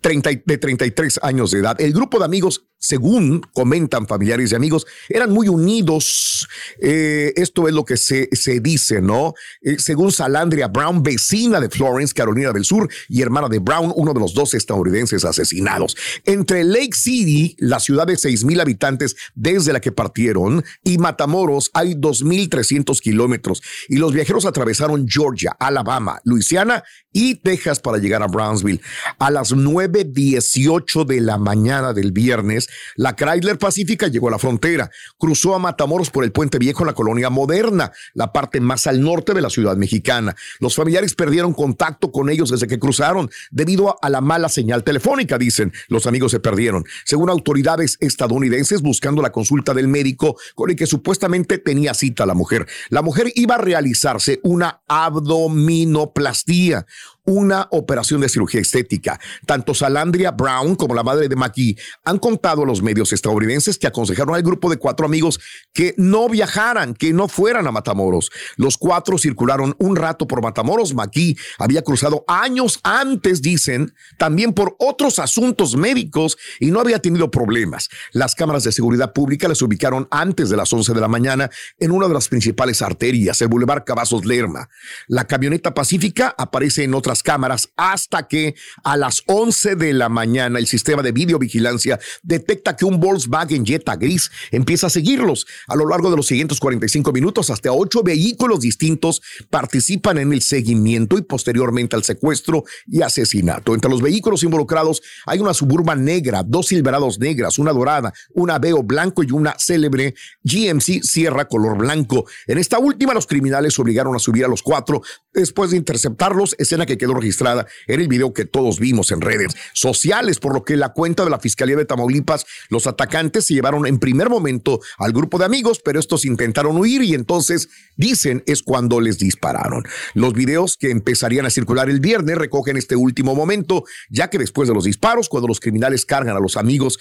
[0.00, 1.80] 30, de 33 años de edad.
[1.80, 6.48] El grupo de amigos según comentan familiares y amigos, eran muy unidos.
[6.80, 9.34] Eh, esto es lo que se, se dice, ¿no?
[9.60, 14.14] Eh, según Salandria Brown, vecina de Florence, Carolina del Sur, y hermana de Brown, uno
[14.14, 15.94] de los dos estadounidenses asesinados.
[16.24, 21.70] Entre Lake City, la ciudad de 6 mil habitantes desde la que partieron, y Matamoros
[21.74, 23.62] hay 2.300 kilómetros.
[23.88, 26.82] Y los viajeros atravesaron Georgia, Alabama, Luisiana
[27.12, 28.80] y Texas para llegar a Brownsville.
[29.18, 29.52] A las
[29.90, 35.58] 9.18 de la mañana del viernes, la Chrysler Pacífica llegó a la frontera, cruzó a
[35.58, 39.40] Matamoros por el Puente Viejo en la colonia moderna, la parte más al norte de
[39.40, 40.34] la ciudad mexicana.
[40.58, 45.38] Los familiares perdieron contacto con ellos desde que cruzaron debido a la mala señal telefónica,
[45.38, 45.72] dicen.
[45.88, 46.84] Los amigos se perdieron.
[47.04, 52.34] Según autoridades estadounidenses, buscando la consulta del médico con el que supuestamente tenía cita la
[52.34, 52.66] mujer.
[52.88, 56.86] La mujer iba a realizarse una abdominoplastía,
[57.30, 59.20] una operación de cirugía estética.
[59.46, 63.86] Tanto Salandria Brown como la madre de Maki han contado a los medios estadounidenses que
[63.86, 65.38] aconsejaron al grupo de cuatro amigos
[65.72, 68.32] que no viajaran, que no fueran a Matamoros.
[68.56, 70.92] Los cuatro circularon un rato por Matamoros.
[70.92, 77.30] Maki había cruzado años antes, dicen, también por otros asuntos médicos y no había tenido
[77.30, 77.90] problemas.
[78.10, 81.92] Las cámaras de seguridad pública les ubicaron antes de las 11 de la mañana en
[81.92, 84.68] una de las principales arterias, el Boulevard Cavazos Lerma.
[85.06, 88.54] La camioneta pacífica aparece en otras cámaras hasta que
[88.84, 93.96] a las 11 de la mañana el sistema de videovigilancia detecta que un Volkswagen Jetta
[93.96, 95.46] gris empieza a seguirlos.
[95.68, 100.42] A lo largo de los siguientes 45 minutos, hasta ocho vehículos distintos participan en el
[100.42, 103.74] seguimiento y posteriormente al secuestro y asesinato.
[103.74, 108.82] Entre los vehículos involucrados hay una suburban negra, dos silverados negras, una dorada, un aveo
[108.82, 112.26] blanco y una célebre GMC Sierra color blanco.
[112.46, 115.02] En esta última, los criminales obligaron a subir a los cuatro
[115.32, 119.54] después de interceptarlos, escena que quedó registrada en el video que todos vimos en redes
[119.72, 123.86] sociales, por lo que la cuenta de la Fiscalía de Tamaulipas, los atacantes se llevaron
[123.86, 128.62] en primer momento al grupo de amigos, pero estos intentaron huir y entonces dicen es
[128.62, 129.84] cuando les dispararon.
[130.14, 134.68] Los videos que empezarían a circular el viernes recogen este último momento, ya que después
[134.68, 136.98] de los disparos, cuando los criminales cargan a los amigos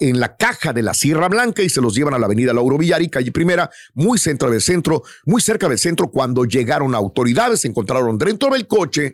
[0.00, 2.78] en la caja de la Sierra Blanca y se los llevan a la avenida Lauro
[2.78, 7.64] Villar y calle Primera, muy centro del centro, muy cerca del centro, cuando llegaron autoridades,
[7.64, 9.09] encontraron dentro del coche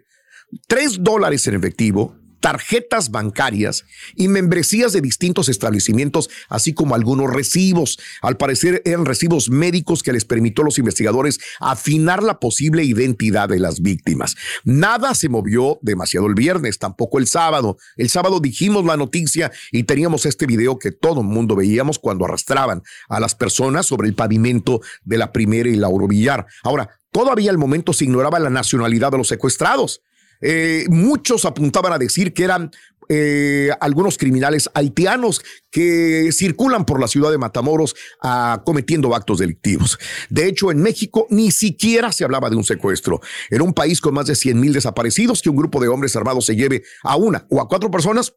[0.67, 7.99] tres dólares en efectivo, tarjetas bancarias y membresías de distintos establecimientos, así como algunos recibos.
[8.23, 13.49] Al parecer eran recibos médicos que les permitió a los investigadores afinar la posible identidad
[13.49, 14.37] de las víctimas.
[14.65, 17.79] Nada se movió demasiado el viernes, tampoco el sábado.
[17.97, 22.27] El sábado dijimos la noticia y teníamos este video que todo el mundo veíamos cuando
[22.27, 26.47] arrastraban a las personas sobre el pavimento de la primera y la Villar.
[26.63, 30.03] Ahora, todavía al momento se ignoraba la nacionalidad de los secuestrados.
[30.41, 32.71] Eh, muchos apuntaban a decir que eran
[33.09, 39.99] eh, algunos criminales haitianos que circulan por la ciudad de Matamoros ah, cometiendo actos delictivos.
[40.29, 43.21] De hecho, en México ni siquiera se hablaba de un secuestro.
[43.51, 46.47] En un país con más de 100 mil desaparecidos, que un grupo de hombres armados
[46.47, 48.35] se lleve a una o a cuatro personas,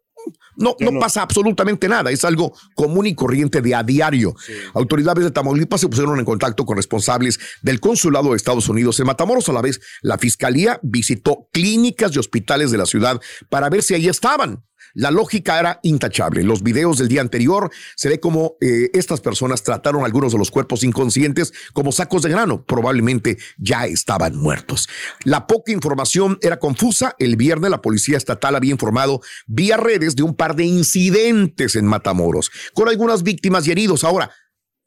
[0.56, 4.36] no, no, pasa absolutamente nada, es algo común y corriente de a diario.
[4.74, 9.08] Autoridades de Tamaulipas se pusieron en contacto con responsables del consulado de Estados Unidos en
[9.08, 9.48] Matamoros.
[9.50, 13.94] A la vez, la fiscalía visitó clínicas y hospitales de la ciudad para ver si
[13.94, 14.64] ahí estaban.
[14.94, 16.44] La lógica era intachable.
[16.44, 20.52] Los videos del día anterior se ve como eh, estas personas trataron algunos de los
[20.52, 22.64] cuerpos inconscientes como sacos de grano.
[22.66, 24.90] Probablemente ya estaban muertos.
[25.24, 27.16] La poca información era confusa.
[27.20, 31.86] El viernes la policía estatal había informado vía redes de un par de incidentes en
[31.86, 34.04] Matamoros, con algunas víctimas y heridos.
[34.04, 34.32] Ahora,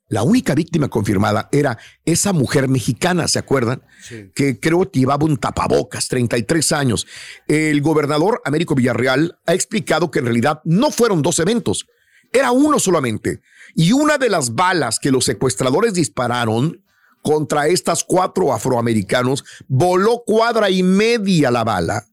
[0.08, 3.82] la única víctima confirmada era esa mujer mexicana, ¿se acuerdan?
[4.34, 7.06] Que creo que llevaba un tapabocas, 33 años.
[7.48, 11.86] El gobernador Américo Villarreal ha explicado que en realidad no fueron dos eventos,
[12.32, 13.40] era uno solamente.
[13.74, 16.82] Y una de las balas que los secuestradores dispararon
[17.22, 22.06] contra estas cuatro afroamericanos voló cuadra y media la bala,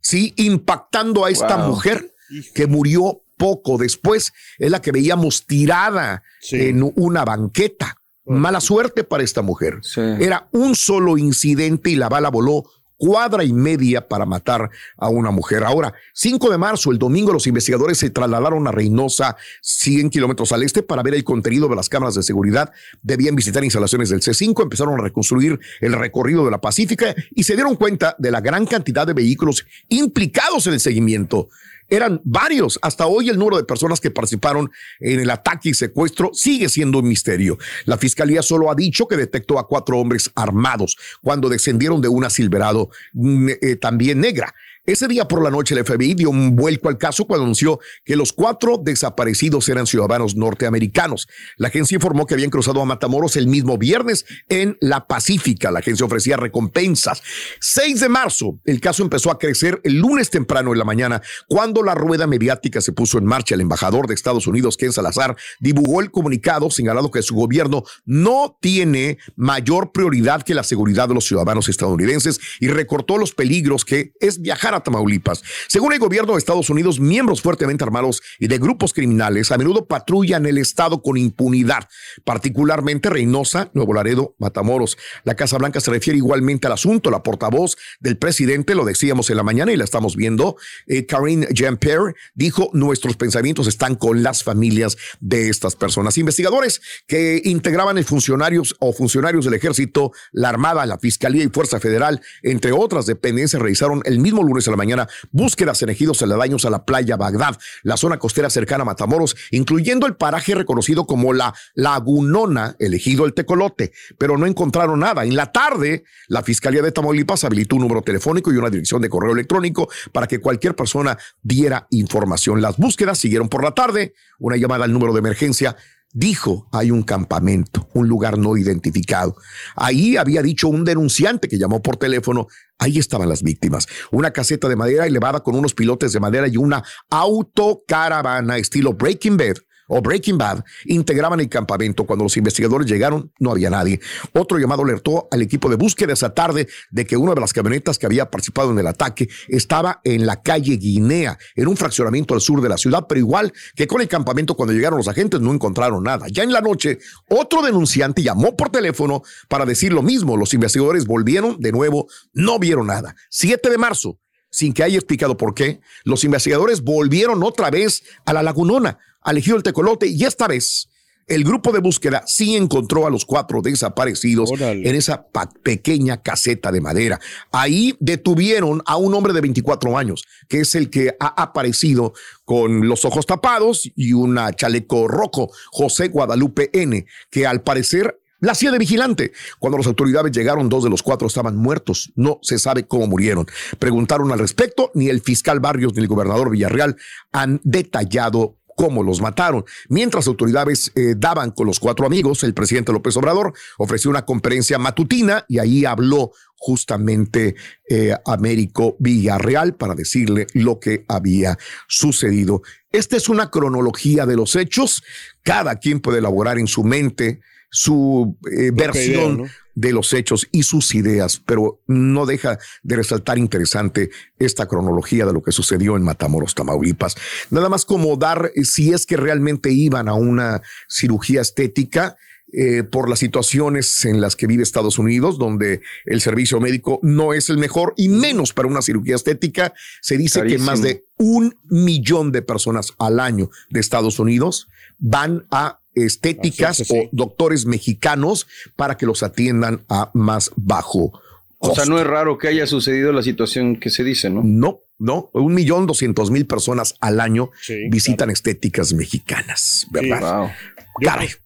[0.00, 0.32] ¿sí?
[0.36, 2.14] Impactando a esta mujer
[2.54, 7.96] que murió poco después es la que veíamos tirada en una banqueta.
[8.24, 9.80] Mala suerte para esta mujer.
[9.96, 12.64] Era un solo incidente y la bala voló
[12.96, 15.64] cuadra y media para matar a una mujer.
[15.64, 20.62] Ahora, 5 de marzo, el domingo, los investigadores se trasladaron a Reynosa, 100 kilómetros al
[20.62, 22.72] este, para ver el contenido de las cámaras de seguridad.
[23.02, 27.54] Debían visitar instalaciones del C5, empezaron a reconstruir el recorrido de la Pacífica y se
[27.54, 31.48] dieron cuenta de la gran cantidad de vehículos implicados en el seguimiento.
[31.88, 32.78] Eran varios.
[32.82, 34.70] Hasta hoy el número de personas que participaron
[35.00, 37.58] en el ataque y secuestro sigue siendo un misterio.
[37.84, 42.30] La fiscalía solo ha dicho que detectó a cuatro hombres armados cuando descendieron de una
[42.30, 44.54] Silverado mm, eh, también negra.
[44.86, 48.14] Ese día por la noche el FBI dio un vuelco al caso cuando anunció que
[48.14, 51.26] los cuatro desaparecidos eran ciudadanos norteamericanos.
[51.56, 55.72] La agencia informó que habían cruzado a Matamoros el mismo viernes en la Pacífica.
[55.72, 57.20] La agencia ofrecía recompensas.
[57.58, 61.82] 6 de marzo, el caso empezó a crecer el lunes temprano en la mañana, cuando
[61.82, 63.56] la rueda mediática se puso en marcha.
[63.56, 68.56] El embajador de Estados Unidos, Ken Salazar, divulgó el comunicado señalado que su gobierno no
[68.60, 74.12] tiene mayor prioridad que la seguridad de los ciudadanos estadounidenses y recortó los peligros que
[74.20, 75.42] es viajar Tamaulipas.
[75.68, 79.86] Según el gobierno de Estados Unidos, miembros fuertemente armados y de grupos criminales a menudo
[79.86, 81.88] patrullan el estado con impunidad,
[82.24, 84.96] particularmente Reynosa, Nuevo Laredo, Matamoros.
[85.24, 87.10] La Casa Blanca se refiere igualmente al asunto.
[87.10, 91.46] La portavoz del presidente, lo decíamos en la mañana y la estamos viendo, eh, Karine
[91.50, 96.18] Jean-Pierre, dijo, nuestros pensamientos están con las familias de estas personas.
[96.18, 101.78] Investigadores que integraban el funcionarios o funcionarios del ejército, la Armada, la Fiscalía y Fuerza
[101.80, 106.64] Federal, entre otras dependencias, realizaron el mismo lunes a la mañana búsquedas en ejidos aledaños
[106.64, 111.32] a la playa Bagdad, la zona costera cercana a Matamoros, incluyendo el paraje reconocido como
[111.32, 115.24] la Lagunona, elegido el Tecolote, pero no encontraron nada.
[115.24, 119.08] En la tarde, la Fiscalía de Tamaulipas habilitó un número telefónico y una dirección de
[119.08, 122.60] correo electrónico para que cualquier persona diera información.
[122.60, 125.76] Las búsquedas siguieron por la tarde, una llamada al número de emergencia
[126.16, 129.36] dijo hay un campamento, un lugar no identificado.
[129.76, 132.46] Ahí había dicho un denunciante que llamó por teléfono,
[132.78, 133.86] ahí estaban las víctimas.
[134.10, 139.36] Una caseta de madera elevada con unos pilotes de madera y una autocaravana estilo Breaking
[139.36, 139.56] Bad
[139.88, 142.04] o Breaking Bad integraban el campamento.
[142.04, 144.00] Cuando los investigadores llegaron, no había nadie.
[144.32, 147.98] Otro llamado alertó al equipo de búsqueda esa tarde de que una de las camionetas
[147.98, 152.40] que había participado en el ataque estaba en la calle Guinea, en un fraccionamiento al
[152.40, 155.52] sur de la ciudad, pero igual que con el campamento, cuando llegaron los agentes no
[155.52, 156.26] encontraron nada.
[156.30, 160.36] Ya en la noche, otro denunciante llamó por teléfono para decir lo mismo.
[160.36, 163.14] Los investigadores volvieron de nuevo, no vieron nada.
[163.30, 164.18] 7 de marzo,
[164.50, 168.98] sin que haya explicado por qué, los investigadores volvieron otra vez a la lagunona
[169.30, 170.88] elegido el tecolote y esta vez
[171.26, 175.26] el grupo de búsqueda sí encontró a los cuatro desaparecidos en esa
[175.62, 177.20] pequeña caseta de madera.
[177.50, 182.12] Ahí detuvieron a un hombre de 24 años, que es el que ha aparecido
[182.44, 188.52] con los ojos tapados y un chaleco rojo, José Guadalupe N., que al parecer la
[188.52, 189.32] hacía de vigilante.
[189.58, 192.12] Cuando las autoridades llegaron, dos de los cuatro estaban muertos.
[192.14, 193.46] No se sabe cómo murieron.
[193.78, 196.96] Preguntaron al respecto, ni el fiscal Barrios ni el gobernador Villarreal
[197.32, 199.64] han detallado cómo los mataron.
[199.88, 204.78] Mientras autoridades eh, daban con los cuatro amigos, el presidente López Obrador ofreció una conferencia
[204.78, 207.56] matutina y ahí habló justamente
[207.88, 211.58] eh, Américo Villarreal para decirle lo que había
[211.88, 212.62] sucedido.
[212.92, 215.02] Esta es una cronología de los hechos.
[215.42, 220.94] Cada quien puede elaborar en su mente su eh, versión de los hechos y sus
[220.94, 226.54] ideas, pero no deja de resaltar interesante esta cronología de lo que sucedió en Matamoros,
[226.54, 227.16] Tamaulipas.
[227.50, 232.16] Nada más como dar, eh, si es que realmente iban a una cirugía estética,
[232.52, 237.34] eh, por las situaciones en las que vive Estados Unidos, donde el servicio médico no
[237.34, 239.74] es el mejor y menos para una cirugía estética.
[240.00, 245.44] Se dice que más de un millón de personas al año de Estados Unidos van
[245.50, 251.20] a estéticas o doctores mexicanos para que los atiendan a más bajo.
[251.58, 254.42] O sea, no es raro que haya sucedido la situación que se dice, ¿no?
[254.44, 255.30] No, no.
[255.32, 257.50] Un millón doscientos mil personas al año
[257.90, 260.52] visitan estéticas mexicanas, ¿verdad?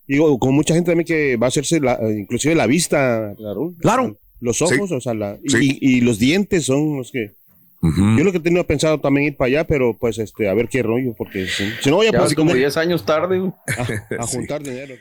[0.07, 3.75] Digo, con mucha gente también que va a hacerse la, inclusive la vista, claro.
[3.81, 4.19] Claro.
[4.41, 7.35] Los ojos, o sea, la, y, los dientes son los que
[7.83, 10.83] yo lo que tenía pensado también ir para allá, pero pues este, a ver qué
[10.83, 13.41] rollo, porque si, no voy a pasar como 10 años tarde
[14.19, 14.95] a, juntar dinero.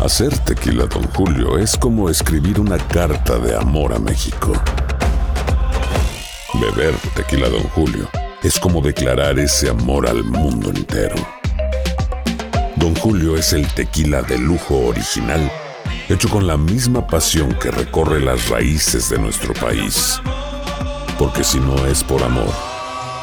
[0.00, 4.52] Hacer tequila, don Julio, es como escribir una carta de amor a México.
[6.60, 8.08] Beber tequila, don Julio,
[8.42, 11.16] es como declarar ese amor al mundo entero.
[12.74, 15.48] Don Julio es el tequila de lujo original,
[16.08, 20.20] hecho con la misma pasión que recorre las raíces de nuestro país
[21.18, 22.52] porque si no es por amor,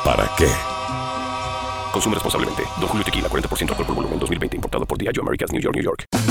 [0.04, 0.48] ¿para qué?
[1.92, 2.64] Consume responsablemente.
[2.80, 4.56] Don Julio Tequila, 40% alcohol por volumen, 2020.
[4.56, 6.31] Importado por Diageo Americas, New York, New York.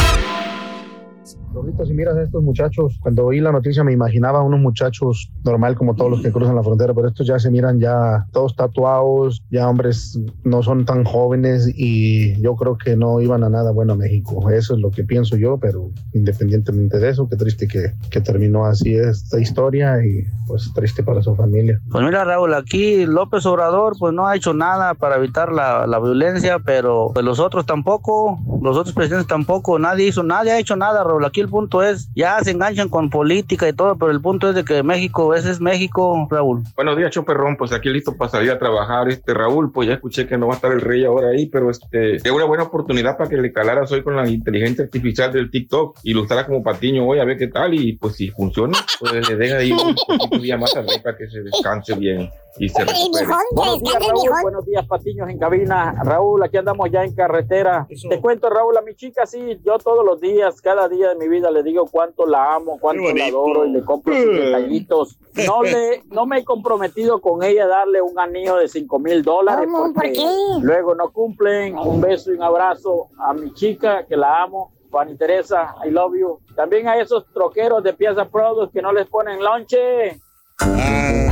[1.85, 5.95] Si miras a estos muchachos, cuando oí la noticia me imaginaba unos muchachos normal como
[5.95, 9.67] todos los que cruzan la frontera, pero estos ya se miran ya todos tatuados, ya
[9.67, 13.95] hombres no son tan jóvenes y yo creo que no iban a nada bueno a
[13.95, 14.49] México.
[14.49, 18.65] Eso es lo que pienso yo, pero independientemente de eso, qué triste que, que terminó
[18.65, 21.79] así esta historia y pues triste para su familia.
[21.91, 25.99] Pues mira Raúl, aquí López Obrador pues no ha hecho nada para evitar la, la
[25.99, 30.75] violencia, pero pues los otros tampoco, los otros presidentes tampoco, nadie hizo, nadie ha hecho
[30.75, 31.25] nada Raúl.
[31.25, 34.55] Aquí el punto es, ya se enganchan con política y todo, pero el punto es
[34.55, 36.63] de que México, ese es México, Raúl.
[36.75, 40.27] Buenos días, Choperrón, pues aquí listo para salir a trabajar, este Raúl, pues ya escuché
[40.27, 43.17] que no va a estar el rey ahora ahí, pero este, es una buena oportunidad
[43.17, 46.63] para que le calaras hoy con la inteligencia artificial del TikTok y lo usara como
[46.63, 50.41] patiño hoy a ver qué tal y pues si funciona, pues le deja ahí un
[50.41, 53.27] día más al rey para que se descanse bien y se recupere.
[53.51, 54.41] Buenos días, Raúl.
[54.41, 55.95] Buenos días, Patiños en cabina.
[56.03, 57.87] Raúl, aquí andamos ya en carretera.
[58.09, 61.27] Te cuento, Raúl, a mi chica, sí, yo todos los días, cada día de mi
[61.27, 65.17] vida le digo cuánto la amo, cuánto la adoro y le compro sus detallitos.
[65.45, 69.23] No, le, no me he comprometido con ella a darle un anillo de 5 mil
[69.23, 69.67] dólares.
[69.95, 70.13] porque
[70.61, 71.77] Luego no cumplen.
[71.77, 74.71] Un beso y un abrazo a mi chica, que la amo.
[74.91, 76.39] Juan Teresa, I love you.
[76.53, 80.19] También a esos troqueros de Piazza Produce que no les ponen lonche.
[80.59, 81.30] Ah.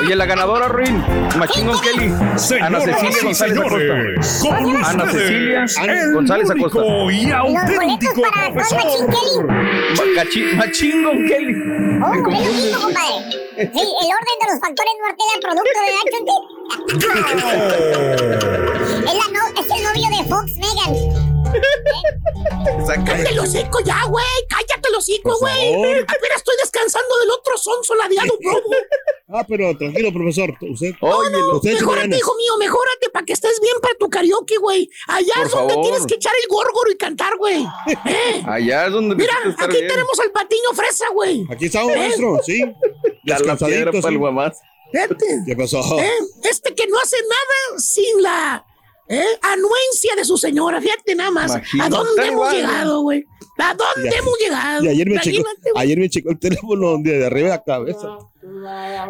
[0.00, 1.04] Oye, la ganadora, Ruin,
[1.38, 2.12] Machín Kelly.
[2.62, 4.88] Ana Cecilia González Acosta.
[4.88, 5.66] Ana Cecilia
[6.14, 6.80] González Acosta.
[7.12, 8.22] y auténtico
[8.54, 9.46] profesor.
[10.56, 11.54] Machín Kelly.
[12.02, 13.14] Oh, es lo mismo, compadre.
[13.56, 16.30] Sí, el orden de los factores no altera el producto de HT.
[19.06, 21.29] es, la no, es el novio de Fox Megan.
[23.04, 24.24] Cállate los hocico ya, güey.
[24.48, 25.74] Cállate los hocico, güey.
[26.02, 28.60] Apenas estoy descansando del otro sonso ladeado, bro.
[29.32, 30.50] Ah, pero tranquilo, profesor.
[30.60, 34.56] Usted, no, no, usted mejórate, hijo mío, mejórate para que estés bien para tu karaoke,
[34.58, 34.90] güey.
[35.06, 37.64] Allá es donde tienes que echar el górgoro y cantar, güey.
[38.06, 38.42] ¿Eh?
[38.44, 41.46] Allá es donde Mira, aquí tenemos al patiño fresa, güey.
[41.48, 41.96] Aquí estamos, ¿Eh?
[41.98, 42.60] maestro, sí.
[43.22, 44.58] Descansadito, para el guamás.
[45.46, 45.78] ¿Qué pasó?
[46.00, 46.10] ¿Eh?
[46.42, 48.66] Este que no hace nada sin la
[49.10, 49.38] ¿Eh?
[49.42, 51.52] Anuencia de su señora, fíjate nada más.
[51.80, 53.24] ¿A dónde hemos llegado, güey?
[53.58, 54.84] ¿A dónde hemos llegado?
[54.84, 55.44] Y ayer me, checó,
[55.74, 58.18] ayer me checó el teléfono de arriba de la cabeza.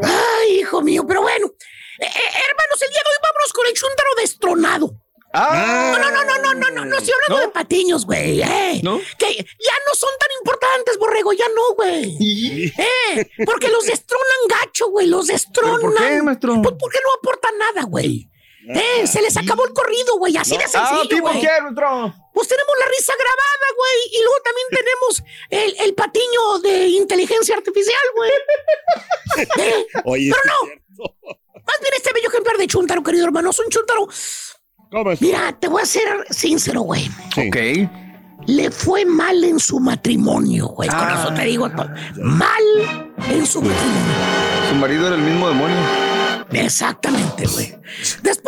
[0.03, 1.49] Ay, hijo mío, pero bueno.
[1.49, 4.95] Eh, eh, hermanos, el día de hoy vámonos con el chúntaro destronado.
[5.35, 5.93] Ah.
[5.93, 8.81] No, no, no, no, no, no, no, estoy hablando de patiños, güey, eh.
[8.83, 8.99] ¿No?
[9.19, 12.73] Que ya no son tan importantes, borrego, ya no, güey.
[12.77, 15.81] Eh, porque los destronan gacho, güey, los destronan.
[15.81, 16.63] ¿Por qué, maestro?
[16.63, 18.30] Pues porque no aportan nada, güey.
[18.69, 19.07] ¡Eh!
[19.07, 20.37] Se les acabó el corrido, güey.
[20.37, 21.01] Así de sencillo.
[21.03, 21.41] Ah, tipo güey.
[21.41, 23.99] Pues tenemos la risa grabada, güey.
[24.13, 28.31] Y luego también tenemos el, el patiño de inteligencia artificial, güey.
[29.69, 29.87] ¿Eh?
[30.05, 30.81] Oye, Pero no.
[31.67, 33.51] Más bien este bello ejemplar de chuntaro, querido hermano.
[33.51, 34.09] Es un chuntaro.
[34.91, 35.21] ¿Cómo es?
[35.23, 37.09] Mira, te voy a ser sincero, güey.
[37.37, 37.57] Ok.
[38.47, 40.89] Le fue mal en su matrimonio, güey.
[40.89, 41.21] Con Ah.
[41.23, 41.89] eso te digo todo.
[42.17, 44.15] Mal en su matrimonio.
[44.69, 45.77] Su marido era el mismo demonio.
[46.53, 47.75] Exactamente, güey.
[48.23, 48.40] Después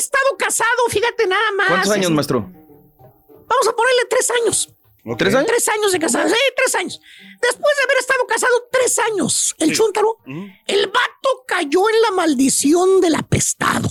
[0.00, 1.68] estado casado, fíjate nada más.
[1.68, 2.40] ¿Cuántos años, este, maestro?
[2.40, 4.68] Vamos a ponerle tres años.
[5.16, 5.46] ¿Tres años?
[5.46, 6.28] Tres años de casado.
[6.28, 7.00] Sí, tres años.
[7.40, 10.18] Después de haber estado casado tres años, el chúntaro,
[10.66, 13.88] el vato cayó en la maldición del apestado.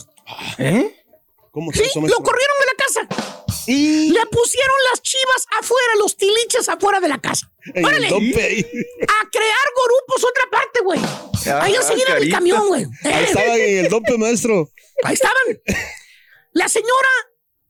[0.58, 0.96] ¿Eh?
[1.52, 3.46] ¿Cómo Sí, lo corrieron de la casa.
[3.70, 7.52] Y le pusieron las chivas afuera, los tiliches afuera de la casa.
[7.84, 8.08] ¡Órale!
[8.08, 11.00] A crear gorupos otra parte, güey.
[11.62, 12.86] Ahí Ah, enseguida en el camión, güey.
[13.04, 14.70] Ahí estaba en el dompe, maestro.
[15.04, 15.36] Ahí estaban.
[16.54, 17.10] La señora,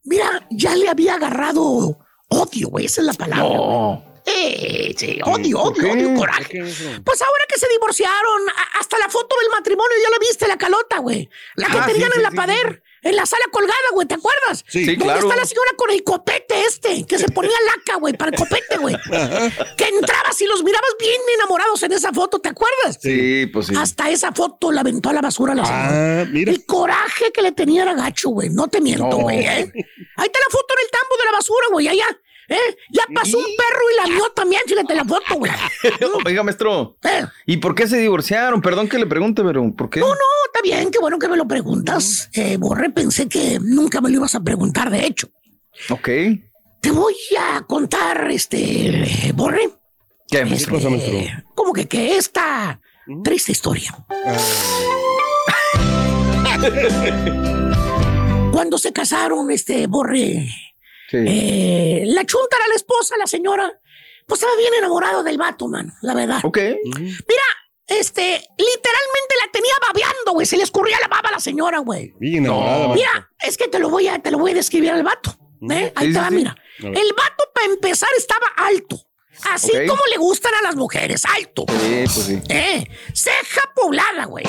[0.04, 1.98] mira, ya le había agarrado
[2.30, 2.86] odio, güey.
[2.86, 3.44] Esa es la palabra.
[3.58, 4.22] No.
[4.26, 6.62] Eh, sí, odio, ¿Por odio, odio, coraje.
[7.04, 8.42] Pues ahora que se divorciaron,
[8.80, 11.30] hasta la foto del matrimonio ya la viste, la calota, güey.
[11.56, 14.08] La que Ah, tenían sí, en sí, la sí, pader, en la sala colgada, güey,
[14.08, 14.64] ¿te acuerdas?
[14.68, 15.20] Sí, ¿Dónde claro.
[15.22, 17.06] está la señora con el copete este?
[17.06, 18.96] Que se ponía laca, güey, para el copete, güey.
[19.78, 22.98] que entrabas y los mirabas bien enamorados en esa foto, ¿te acuerdas?
[23.02, 23.74] Sí, pues sí.
[23.78, 26.22] Hasta esa foto la aventó a la basura la señora.
[26.22, 26.52] Ah, mira.
[26.52, 28.50] El coraje que le tenía era gacho, güey.
[28.50, 29.18] No te miento, No.
[29.18, 29.40] güey.
[29.40, 29.72] ¿eh?
[30.18, 31.88] Ahí está la foto en el tambo de la basura, güey.
[31.88, 32.06] Allá.
[32.50, 32.78] ¿Eh?
[32.92, 34.62] Ya pasó un perro y la vio también.
[34.66, 35.52] Fíjate la foto, güey.
[36.26, 36.98] Oiga, maestro.
[37.04, 38.62] Eh, ¿Y por qué se divorciaron?
[38.62, 40.00] Perdón que le pregunte, pero ¿por qué?
[40.00, 40.92] No, no, está bien.
[40.92, 42.30] Qué bueno que me lo preguntas.
[42.34, 45.30] Eh, Borre, pensé que nunca me lo ibas a preguntar, de hecho.
[45.90, 46.10] Ok.
[46.82, 49.70] Te voy a contar, este, eh, Borre.
[50.30, 50.44] ¿Qué?
[50.46, 51.14] ¿Qué cosa, maestro?
[51.14, 52.80] eh, como que, que esta
[53.24, 53.96] triste historia.
[58.52, 60.48] Cuando se casaron, este, Borre,
[61.10, 61.18] Sí.
[61.28, 63.72] eh, la chunta era la esposa, la señora,
[64.28, 66.40] pues estaba bien enamorado del vato, mano, la verdad.
[66.44, 66.58] Ok.
[66.58, 67.44] Mira,
[67.88, 68.22] este,
[68.58, 70.46] literalmente la tenía babeando, güey.
[70.46, 72.14] Se le escurría la baba a la señora, güey.
[72.20, 72.94] Bien enamorada, maestro.
[72.96, 75.36] Mira, es que te lo voy a, te lo voy a describir al vato.
[75.72, 75.92] ¿eh?
[75.96, 76.36] Ahí Sí, te va, sí.
[76.36, 76.56] mira.
[76.80, 78.98] El vato, para empezar, estaba alto.
[79.52, 81.66] Así como le gustan a las mujeres, alto.
[81.68, 82.40] Sí, pues sí.
[82.50, 84.46] Eh, ceja poblada, güey.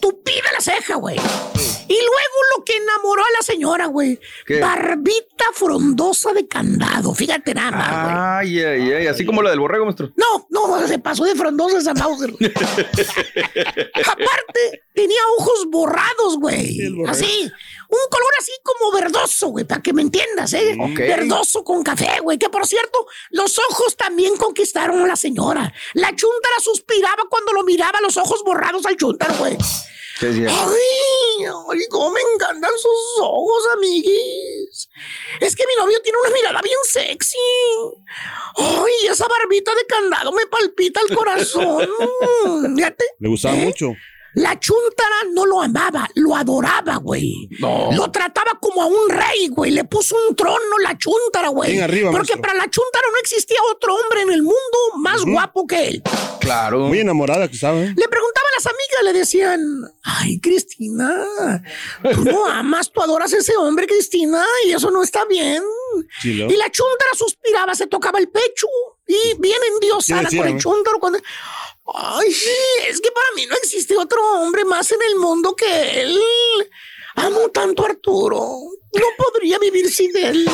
[0.00, 1.16] Tupida la ceja, güey.
[1.16, 4.18] Y luego lo que enamoró a la señora, güey.
[4.60, 7.12] Barbita frondosa de candado.
[7.14, 8.14] Fíjate nada más, güey.
[8.16, 9.06] Ay, ay, ay.
[9.08, 10.12] Así como la del borrego, maestro.
[10.16, 12.30] No, no, se pasó de frondosa esa Mauser.
[14.06, 16.78] Aparte, tenía ojos borrados, güey.
[17.08, 17.50] Así.
[17.88, 20.76] Un color así como verdoso, güey, para que me entiendas, ¿eh?
[20.78, 20.98] Ok.
[20.98, 22.38] Verdoso con café, güey.
[22.38, 25.72] Que por cierto, los ojos también conquistaron a la señora.
[25.94, 29.56] La chuntara suspiraba cuando lo miraba los ojos borrados al chuntaro, güey.
[30.22, 34.88] Ay, cómo me encantan sus ojos, amiguis.
[35.40, 37.38] Es que mi novio tiene una mirada bien sexy.
[38.56, 41.88] Ay, esa barbita de candado me palpita el corazón.
[42.76, 43.64] Fíjate, Le gustaba ¿Eh?
[43.64, 43.92] mucho.
[44.34, 47.48] La chuntara no lo amaba, lo adoraba, güey.
[47.58, 47.90] No.
[47.92, 49.70] Lo trataba como a un rey, güey.
[49.72, 51.72] Le puso un trono la chuntara, güey.
[51.72, 52.42] Bien arriba, Porque maestro.
[52.42, 56.02] para la chuntara no existía otro hombre en el mundo más guapo que él.
[56.40, 56.80] Claro.
[56.88, 57.76] Muy enamorada que estaba.
[57.80, 57.94] ¿eh?
[57.96, 59.60] Le preguntaban las amigas, le decían,
[60.04, 61.62] ay, Cristina,
[62.14, 65.62] tú no amas, tú adoras a ese hombre, Cristina, y eso no está bien.
[66.22, 66.46] Chilo.
[66.50, 68.66] Y la chuntara suspiraba, se tocaba el pecho,
[69.06, 70.60] y bien endiosada ¿Qué decía, con el no?
[70.60, 71.18] chúntaro cuando...
[71.86, 72.50] Ay, sí,
[72.88, 76.20] es que para mí no existe otro hombre más en el mundo que él.
[77.16, 78.38] Amo tanto a Arturo.
[78.92, 80.48] No podría vivir sin él.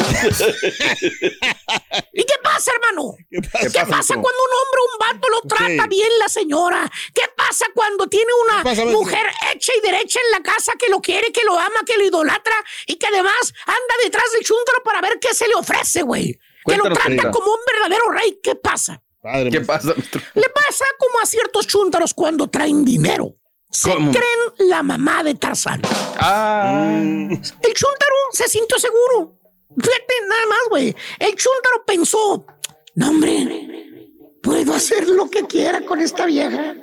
[2.13, 3.15] ¿Y qué pasa, hermano?
[3.31, 3.41] ¿Qué
[3.87, 6.91] pasa, cuando un hombre un vato lo trata bien la señora?
[7.15, 11.33] ¿Qué pasa cuando tiene una mujer hecha y derecha en la casa que lo quiere,
[11.33, 12.57] que lo ama, que lo idolatra
[12.87, 16.39] y que además anda detrás del chúntaro para ver qué se le ofrece, güey?
[16.67, 18.39] Que lo trata como un verdadero rey.
[18.43, 19.03] ¿Qué pasa?
[19.51, 19.95] ¿Qué pasa?
[19.95, 23.35] Le pasa como a ciertos chúntaros cuando traen dinero.
[23.71, 25.83] Se creen la mamá de Tarzán.
[26.19, 26.99] Ah.
[27.01, 29.39] El chúntaro se sintió seguro.
[29.77, 30.97] Fíjate, nada más, güey.
[31.19, 32.47] El chúntaro pensó,
[32.95, 34.01] no, hombre,
[34.43, 36.75] puedo hacer lo que quiera con esta vieja.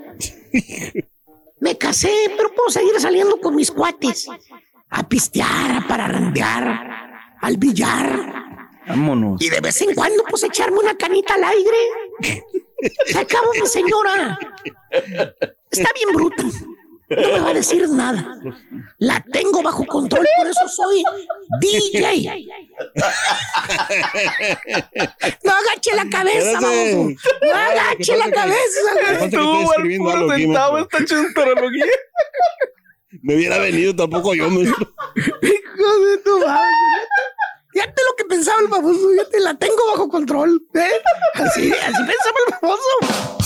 [1.60, 4.28] Me casé, pero puedo seguir saliendo con mis cuates.
[4.90, 8.44] A pistear, a parrandear, al billar.
[8.88, 9.42] Vámonos.
[9.42, 11.78] Y de vez en cuando, pues echarme una canita al aire.
[13.06, 14.38] Se acabó mi señora.
[15.72, 16.44] Está bien bruta.
[17.10, 18.40] No me va a decir nada.
[18.98, 21.04] La tengo bajo control, por eso soy
[21.60, 22.48] DJ.
[25.44, 27.14] No agache la cabeza, vamos.
[27.42, 29.30] No agache la cabeza.
[29.32, 30.44] Tú, escribiendo algo aquí,
[30.82, 31.86] esta chuntarología.
[33.22, 34.92] Me hubiera venido tampoco yo, maestro.
[35.16, 36.68] Hijo de tu madre.
[37.74, 39.00] Fíjate lo que pensaba el baboso,
[39.32, 40.62] te la tengo bajo control.
[40.76, 40.92] ¿eh?
[41.34, 43.43] Así, así pensaba el baboso.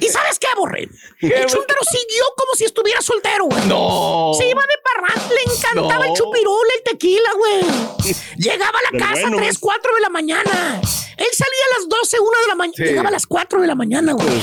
[0.00, 0.88] ¿Y sabes qué, Borre?
[1.20, 3.64] El chúntaro siguió como si estuviera soltero, güey.
[3.66, 4.32] No.
[4.36, 8.14] Se iba de parrán, le encantaba el chupirul, el tequila, güey.
[8.38, 10.80] Llegaba a la casa a 3, 4 de la mañana.
[11.16, 12.84] Él salía a las 12, 1 de la mañana.
[12.84, 14.42] Llegaba a las 4 de la mañana, güey.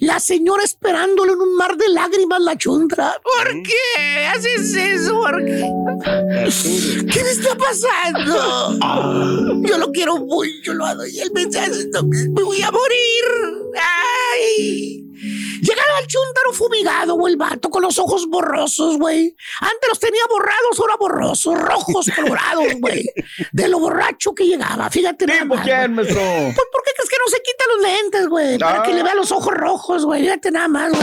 [0.00, 3.16] La señora esperándolo en un mar de lágrimas, la chuntra.
[3.22, 3.62] ¿Por Mm.
[3.62, 5.14] qué haces eso?
[5.20, 5.64] ¿Por qué?
[7.12, 8.78] ¿Qué me está pasando?
[9.64, 11.06] Yo lo quiero mucho, lo adoro.
[11.06, 13.61] Y él me está haciendo que me voy a morir.
[14.32, 15.04] ¡Ay!
[15.62, 19.36] Llegaba el chúntaro fumigado, güey, el vato con los ojos borrosos, güey.
[19.60, 23.08] Antes los tenía borrados, ahora borrosos, rojos, colorados, güey.
[23.52, 26.20] De lo borracho que llegaba, fíjate nada más, quién, maestro?
[26.20, 28.58] Pues, ¿por qué crees que no se quita los lentes, güey?
[28.58, 28.82] Para Ah.
[28.82, 30.22] que le vea los ojos rojos, güey.
[30.22, 31.02] Fíjate nada más, güey.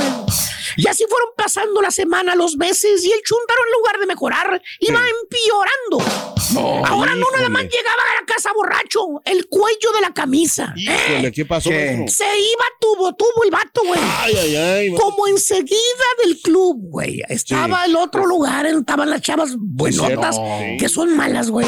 [0.78, 4.62] Y así fueron pasando la semana, los meses, y el chúntaro, en lugar de mejorar,
[4.80, 6.30] iba empeorando.
[6.54, 7.50] No, Ahora no nada híjole.
[7.50, 10.74] más llegaba a la casa borracho, el cuello de la camisa.
[10.78, 10.82] ¿eh?
[11.12, 12.08] Híjole, ¿qué pasó, maestro?
[12.08, 14.00] Se iba tubo, tubo el vato, güey.
[14.20, 14.94] Ay, ay, ay.
[14.96, 17.22] Como enseguida del club, güey.
[17.30, 20.36] Estaba el otro lugar, estaban las chavas buenotas.
[20.38, 20.78] Sí.
[20.80, 21.68] que son malas, güey.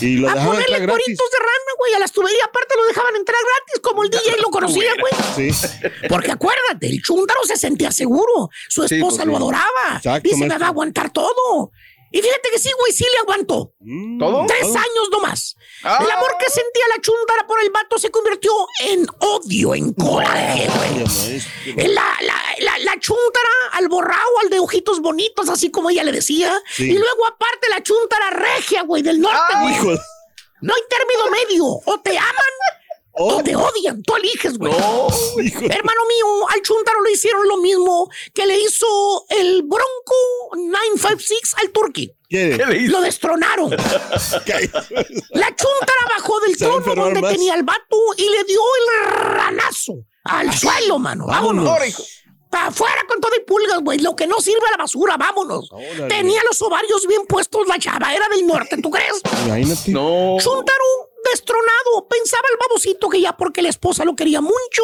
[0.00, 2.42] Y lo A ponerle cueritos de rana, güey, a las tuberías.
[2.48, 5.50] Aparte lo dejaban entrar gratis, como el DJ lo conocía, güey.
[5.50, 5.66] Sí.
[6.08, 8.37] Porque acuérdate, el chúntaro se sentía seguro.
[8.68, 9.36] Su Sí, esposa pues, lo sí.
[9.36, 9.96] adoraba.
[9.96, 11.70] Exacto, Dice, me va a aguantar todo.
[12.10, 13.74] Y fíjate que sí, güey, sí le aguantó.
[14.18, 14.46] ¿Todo?
[14.46, 14.78] Tres ¿Todo?
[14.78, 15.56] años nomás.
[15.84, 15.98] Ah.
[16.00, 18.50] El amor que sentía la chúndara por el vato se convirtió
[18.86, 21.86] en odio, en coraje, güey.
[21.94, 26.12] La, la, la, la chúntara al borrao, al de ojitos bonitos, así como ella le
[26.12, 26.50] decía.
[26.72, 26.84] Sí.
[26.84, 29.74] Y luego, aparte, la chúntara regia, güey, del norte, güey.
[29.74, 30.00] Hijo de-
[30.62, 31.64] No hay término medio.
[31.84, 32.54] O te aman
[33.18, 33.42] Oh.
[33.42, 34.02] te odian.
[34.02, 34.72] Tú eliges, güey.
[34.72, 35.08] No.
[35.38, 38.86] Hermano mío, al Chuntaro le hicieron lo mismo que le hizo
[39.30, 40.14] el Bronco
[40.56, 42.14] 956 al Turkey.
[42.28, 42.54] ¿Qué?
[42.56, 42.92] ¿Qué le hizo?
[42.92, 43.70] Lo destronaron.
[44.44, 44.70] ¿Qué?
[45.30, 47.32] La Chuntara bajó del trono donde más.
[47.32, 49.94] tenía el vato y le dio el ranazo
[50.24, 51.26] al suelo, mano.
[51.26, 51.86] Vámonos.
[51.86, 52.02] Hijo.
[52.50, 53.98] Para afuera con todo y pulgas, güey.
[53.98, 55.70] Lo que no sirve a la basura, vámonos.
[55.70, 56.06] Órale.
[56.08, 58.14] Tenía los ovarios bien puestos la chava.
[58.14, 59.20] Era del norte, ¿tú crees?
[59.46, 59.90] Imagínate.
[59.90, 60.36] No.
[60.40, 62.06] Chuntaro destronado.
[62.08, 64.82] Pensaba el babosito que ya porque la esposa lo quería mucho,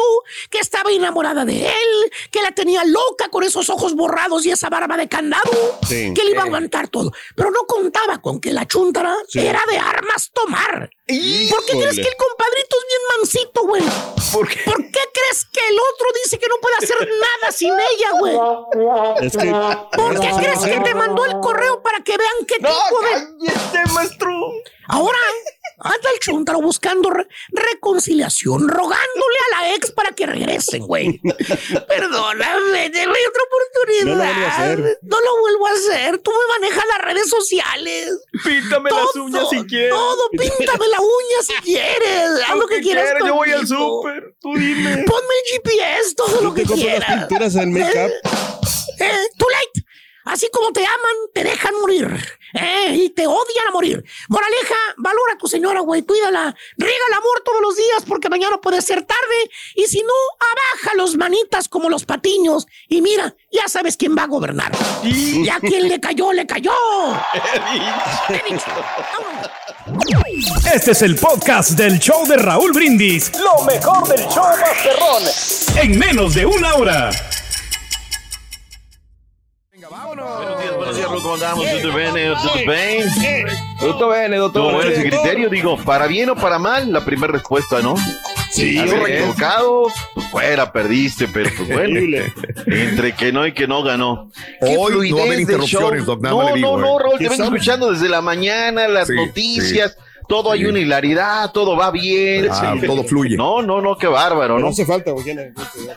[0.49, 4.69] que estaba enamorada de él, que la tenía loca con esos ojos borrados y esa
[4.69, 5.51] barba de candado,
[5.87, 6.13] Sí.
[6.13, 7.11] que le iba a aguantar todo.
[7.35, 9.39] Pero no contaba con que la chuntara Sí.
[9.39, 10.89] era de armas tomar.
[11.07, 11.81] ¿Por qué Híjole.
[11.81, 13.83] crees que el compadrito es bien mansito, güey?
[14.33, 14.59] ¿Por qué?
[14.65, 18.35] ¿Por qué crees que el otro dice que no puede hacer nada sin ella, güey?
[19.21, 19.51] Es que.
[19.95, 23.93] ¿Por qué crees que te mandó el correo para que vean qué No, tipo de
[23.93, 24.31] maestro.
[24.87, 25.17] Ahora
[25.79, 31.19] anda el chuntaro buscando re- reconciliación, rogándole a la ex para que regresen, güey.
[31.87, 34.05] Perdóname, dame otra oportunidad.
[34.05, 34.99] No lo vuelvo a hacer.
[35.01, 36.17] No lo vuelvo a hacer.
[36.19, 38.19] Tú me manejas las redes sociales.
[38.43, 39.89] Píntame las uñas si quieres.
[39.91, 42.29] Todo, píntame la uña si quieres.
[42.47, 43.09] Haz lo que quieras.
[43.25, 44.35] Yo voy al súper.
[44.39, 45.03] Tú dime.
[45.05, 47.19] Ponme el GPS, todo lo te que compro las quieras.
[47.27, 48.11] pinturas en make-up.
[48.99, 49.85] Eh, too late.
[50.25, 52.07] Así como te aman, te dejan morir.
[52.53, 54.03] Eh, y te odian a morir.
[54.27, 56.01] Moraleja, valora a tu señora, güey.
[56.01, 56.55] Cuídala.
[56.77, 59.51] Riega el amor todos los días porque mañana puede ser tarde.
[59.75, 62.65] Y si no, abaja los manitas como los patiños.
[62.87, 64.71] Y mira, ya sabes quién va a gobernar.
[65.03, 66.71] Y a quien le cayó, le cayó.
[68.29, 68.65] He dicho.
[69.13, 70.65] Vámonos.
[70.73, 73.31] Este es el podcast del show de Raúl Brindis.
[73.37, 75.23] Lo mejor del show Masterrón.
[75.75, 77.11] En menos de una hora.
[80.85, 81.65] Buenos días, días, ¿cómo andamos?
[81.71, 82.35] ¿Tutto bene?
[82.35, 83.45] ¿Tutto bene?
[83.79, 84.63] Tutto bene, doctor.
[84.65, 85.49] ¿Cómo es ese criterio?
[85.49, 86.93] Digo, ¿para bien o para mal?
[86.93, 87.95] La primera respuesta, ¿no?
[88.51, 91.99] Sí, equivocado, pues fuera, perdiste, pero pues bueno,
[92.67, 94.29] entre que no y que no ganó.
[94.61, 96.15] Hoy no va a haber interrupciones, show.
[96.15, 97.03] Doc, nada más No, le digo, no, no, ¿eh?
[97.03, 99.97] Raúl, te ¿Qué vengo escuchando desde la mañana, las Sí, noticias,
[100.27, 102.47] todo hay una hilaridad, todo va bien.
[102.51, 102.85] Ah, Sí.
[102.85, 103.37] todo fluye.
[103.37, 104.67] No, no, no, qué bárbaro, No ¿no?
[104.69, 105.35] hace falta, güey.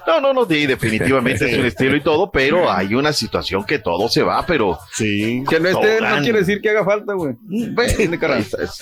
[0.07, 3.79] No, no, no, sí, definitivamente es un estilo y todo, pero hay una situación que
[3.79, 4.79] todo se va, pero...
[4.93, 5.43] Sí.
[5.49, 7.35] Que no esté, no quiere decir que haga falta, güey.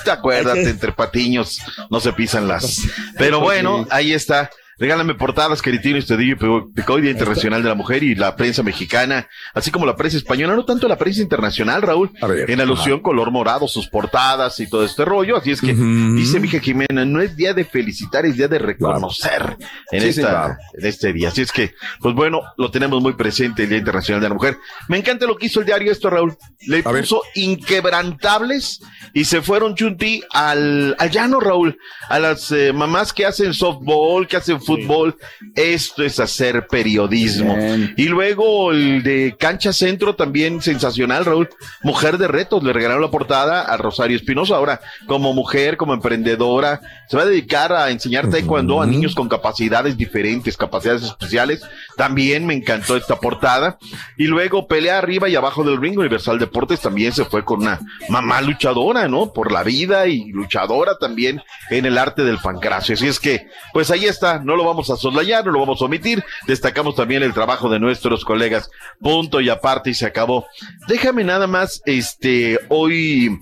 [0.05, 2.82] Te acuérdate, entre patiños no se pisan las.
[3.18, 4.51] Pero bueno, ahí está.
[4.78, 9.26] Regálame portadas, Queritino, Estedillo y Picoy, Día Internacional de la Mujer y la prensa mexicana,
[9.54, 12.10] así como la prensa española, no tanto la prensa internacional, Raúl,
[12.46, 15.36] en alusión color morado, sus portadas y todo este rollo.
[15.36, 19.56] Así es que, dice Mija Jimena, no es día de felicitar, es día de reconocer
[19.92, 20.56] en, Sí, esta, sí, claro.
[20.74, 21.28] en este día.
[21.28, 24.58] Así es que, pues bueno, lo tenemos muy presente el Día Internacional de la Mujer.
[24.88, 26.36] Me encanta lo que hizo el diario esto, Raúl.
[26.66, 28.80] Le puso inquebrantables
[29.14, 31.78] y se fueron chunti al, al llano, Raúl.
[32.08, 35.16] A las eh, mamás que hacen softball, que hacen fútbol.
[35.54, 37.56] Esto es hacer periodismo.
[37.96, 41.48] Y luego el de Cancha Centro también sensacional, Raúl.
[41.82, 44.56] Mujer de retos, le regalaron la portada a Rosario Espinosa.
[44.56, 49.28] Ahora, como mujer, como emprendedora, se va a dedicar a enseñar taekwondo a niños con
[49.28, 51.62] capacidades diferentes, capacidades especiales.
[51.96, 53.78] También me encantó esta portada.
[54.16, 55.98] Y luego pelea arriba y abajo del ring.
[55.98, 59.32] Universal Deportes también se fue con una mamá luchadora, ¿no?
[59.32, 62.94] Por la vida y luchadora también en el arte del pancracio.
[62.94, 64.38] Así es que, pues ahí está.
[64.38, 66.24] No lo vamos a soslayar, no lo vamos a omitir.
[66.46, 68.70] Destacamos también el trabajo de nuestros colegas.
[69.00, 70.46] Punto y aparte y se acabó.
[70.88, 73.38] Déjame nada más, este, hoy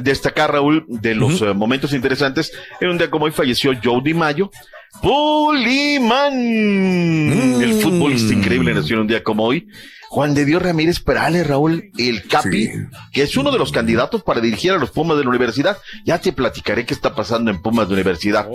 [0.00, 2.52] destacar, Raúl, de los eh, momentos interesantes.
[2.80, 4.50] En un día como hoy falleció Joe Di Mayo.
[5.02, 6.32] Puliman.
[7.62, 9.68] El fútbol es increíble, nació en un día como hoy.
[10.08, 12.70] Juan de Dios Ramírez Perales, Raúl, el Capi,
[13.12, 15.78] que es uno de los candidatos para dirigir a los Pumas de la universidad.
[16.04, 18.48] Ya te platicaré qué está pasando en Pumas de universidad.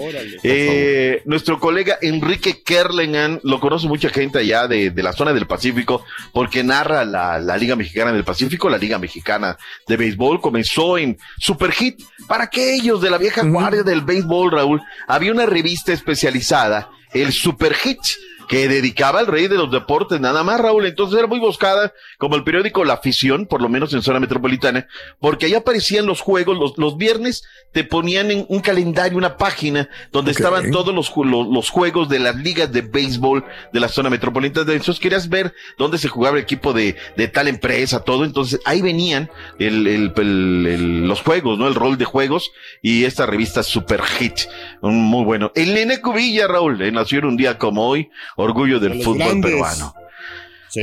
[0.43, 5.45] Eh, nuestro colega Enrique Kerlengan, lo conoce mucha gente allá de, de la zona del
[5.45, 10.41] Pacífico, porque narra la, la Liga Mexicana del Pacífico, la Liga Mexicana de Béisbol.
[10.41, 12.01] Comenzó en Super Hit.
[12.28, 17.74] Para aquellos de la vieja guardia del béisbol, Raúl, había una revista especializada, el Super
[17.76, 17.99] Hit
[18.48, 20.86] que dedicaba al rey de los deportes, nada más, Raúl.
[20.86, 24.88] Entonces era muy buscada, como el periódico La Afición, por lo menos en zona metropolitana,
[25.20, 29.89] porque ahí aparecían los juegos, los, los viernes te ponían en un calendario, una página,
[30.12, 34.10] donde estaban todos los, los, los juegos de las ligas de béisbol de la zona
[34.10, 34.72] metropolitana.
[34.72, 38.26] Entonces querías ver dónde se jugaba el equipo de, de tal empresa, todo.
[38.26, 39.30] Entonces ahí venían
[39.60, 41.68] el, el- el- los juegos, ¿no?
[41.68, 44.41] El rol de juegos y esta revista Super Hit,
[44.82, 45.52] muy bueno.
[45.56, 49.51] El Nene Cubilla, Raúl, eh, nació en un día como hoy, orgullo del fútbol grandes.
[49.51, 49.93] peruano.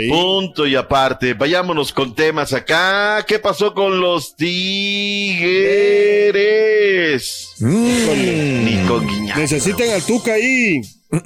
[0.08, 3.24] Punto y aparte, vayámonos con temas acá.
[3.26, 5.50] ¿Qué pasó con los Tigres?
[7.58, 9.36] Ni con Guiñac.
[9.36, 10.80] Necesitan al Tuca ahí.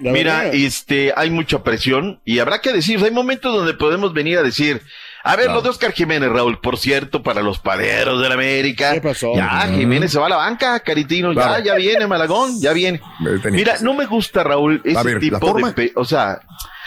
[0.00, 4.42] Mira, este, hay mucha presión y habrá que decir, hay momentos donde podemos venir a
[4.42, 4.82] decir,
[5.24, 8.92] a ver, lo de Oscar Jiménez, Raúl, por cierto, para los paderos del América.
[8.92, 9.34] ¿Qué pasó?
[9.34, 11.58] Ya, Jiménez se va a la banca, Caritino, Claro.
[11.58, 13.00] ya, ya viene Malagón, ya viene.
[13.50, 16.40] Mira, no me gusta, Raúl, ese A ver, ¿la tipo de, o sea,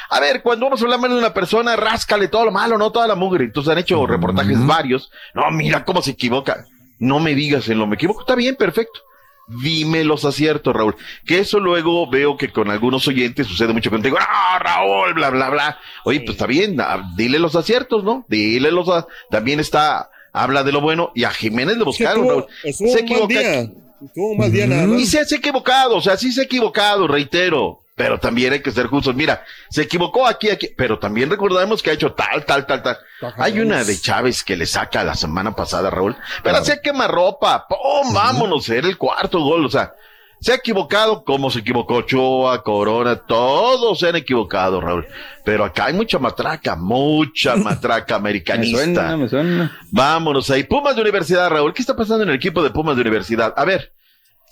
[0.10, 2.92] a ver, cuando vamos a hablar mal de una persona, ráscale todo lo malo, no
[2.92, 3.46] toda la mugre.
[3.46, 5.12] Entonces han hecho reportajes varios.
[5.34, 6.66] No, mira cómo se equivoca.
[7.00, 8.22] No me digas en lo me equivoco.
[8.22, 9.00] Está bien, perfecto.
[9.48, 10.96] Dime los aciertos, Raúl.
[11.26, 14.18] Que eso luego veo que con algunos oyentes sucede mucho contigo.
[14.20, 15.14] ¡Ah, Raúl!
[15.14, 15.80] Bla, bla, bla.
[16.04, 16.80] Oye, pues está bien.
[16.82, 18.26] ah, Dile los aciertos, ¿no?
[18.28, 18.90] Dile los.
[18.90, 20.10] a- También está.
[20.34, 21.12] Habla de lo bueno.
[21.16, 22.30] Y a Jiménez le buscaron, tuvo-
[22.64, 22.74] Raúl.
[22.74, 23.28] Se equivoca.
[23.28, 23.68] día.
[24.14, 25.00] Tuvo un mal día nada más.
[25.00, 27.80] Y se ha equivocado, o sea, sí se ha equivocado, reitero.
[27.96, 29.16] Pero también hay que ser justos.
[29.16, 32.98] Mira, se equivocó aquí, aquí, pero también recordamos que ha hecho tal, tal, tal, tal.
[33.38, 36.16] Hay una de Chávez que le saca la semana pasada, Raúl.
[36.44, 37.66] Pero se quema ropa.
[37.70, 38.14] ¡Pum!
[38.14, 39.66] Vámonos, era el cuarto gol.
[39.66, 39.94] O sea,
[40.42, 45.08] se ha equivocado como se equivocó Ochoa, Corona, todos se han equivocado, Raúl.
[45.46, 48.78] Pero acá hay mucha matraca, mucha matraca americanista.
[48.78, 49.80] Me suena, me suena.
[49.92, 50.66] Vámonos ahí.
[50.66, 51.74] Pumas de universidad, Raúl.
[51.74, 53.54] ¿Qué está pasando en el equipo de Pumas de universidad?
[53.56, 53.95] A ver,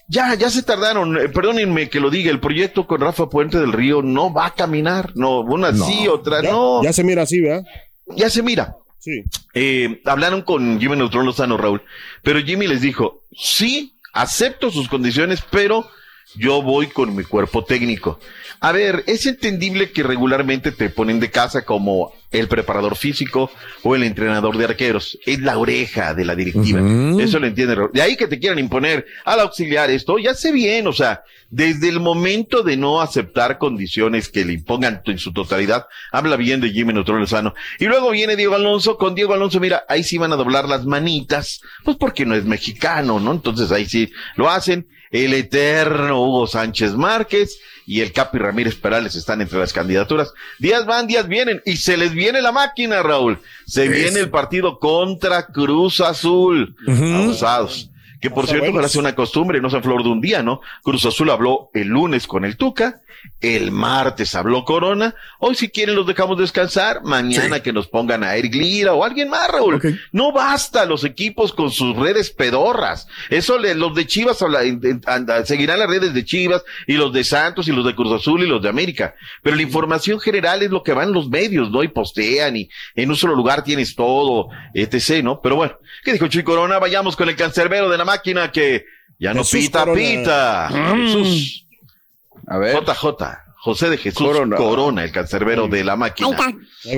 [0.07, 1.17] ya, ya se tardaron.
[1.17, 2.29] Eh, perdónenme que lo diga.
[2.31, 5.11] El proyecto con Rafa Puente del Río no va a caminar.
[5.15, 5.85] No, una No.
[5.85, 6.83] sí, otra Ya- no.
[6.83, 7.63] Ya se mira así, ¿verdad?
[8.15, 8.75] Ya se mira.
[8.99, 9.23] Sí.
[9.53, 11.81] Eh, hablaron con Jimmy Neutrón Lozano, Raúl.
[12.21, 15.87] Pero Jimmy les dijo, sí, acepto sus condiciones, pero
[16.35, 18.19] yo voy con mi cuerpo técnico.
[18.59, 23.51] A ver, es entendible que regularmente te ponen de casa como el preparador físico
[23.83, 25.19] o el entrenador de arqueros.
[25.25, 26.81] Es la oreja de la directiva.
[27.19, 27.75] Eso lo entiende.
[27.91, 31.89] De ahí que te quieran imponer al auxiliar esto, ya sé bien, o sea, desde
[31.89, 36.71] el momento de no aceptar condiciones que le impongan en su totalidad, habla bien de
[36.71, 37.53] Jimmy Neutron Lozano.
[37.79, 40.85] Y luego viene Diego Alonso, con Diego Alonso, mira, ahí sí van a doblar las
[40.85, 43.31] manitas, pues porque no es mexicano, ¿no?
[43.31, 44.87] Entonces ahí sí lo hacen.
[45.13, 50.33] El eterno Hugo Sánchez Márquez y el Capi Ramírez Perales están entre las candidaturas.
[50.57, 53.39] Días van, días vienen y se les viene la máquina, Raúl.
[53.65, 56.75] Se viene el partido contra Cruz Azul.
[56.87, 57.91] Abusados.
[58.23, 60.61] Que por cierto, parece una costumbre, no se flor de un día, ¿no?
[60.81, 63.01] Cruz Azul habló el lunes con el Tuca,
[63.41, 68.37] el martes habló Corona, hoy si quieren los dejamos descansar, mañana que nos pongan a
[68.37, 69.81] Eric Lira o alguien más, Raúl.
[70.13, 73.07] No basta los equipos con sus redes pedorras.
[73.29, 74.41] Eso le, los de Chivas
[75.43, 78.47] seguirán las redes de Chivas y los de Santos y los de Cruz Azul y
[78.47, 79.15] los de América.
[79.41, 81.83] Pero la información general es lo que van los medios, ¿no?
[81.83, 85.41] Y postean y en un solo lugar tienes todo, etc., ¿no?
[85.41, 86.79] Pero bueno, ¿qué dijo Chuy Corona?
[86.79, 88.85] Vayamos con el cancerbero de la máquina que
[89.19, 90.69] ya no pita, pita.
[90.71, 90.95] Mm.
[90.97, 91.67] Jesús.
[92.47, 92.75] A ver.
[92.75, 93.43] JJ.
[93.63, 96.37] José de Jesús Corona, el cancerbero de la máquina.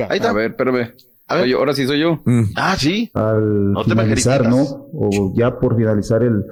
[0.10, 0.32] Ahí está.
[0.32, 0.94] A ver, espérame.
[1.28, 2.24] Soy yo, ahora sí soy yo.
[2.56, 3.12] Ah, sí.
[3.14, 4.64] Al No te finalizar, ¿no?
[4.94, 6.44] O ya por finalizar el,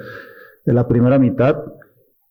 [0.66, 1.56] de la primera mitad,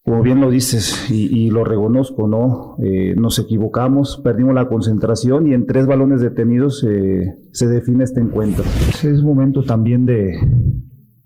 [0.04, 2.76] como bien lo dices y, y lo reconozco, ¿no?
[2.82, 8.20] Eh, nos equivocamos, perdimos la concentración y en tres balones detenidos eh, se define este
[8.20, 8.64] encuentro.
[8.88, 10.38] Es momento también de,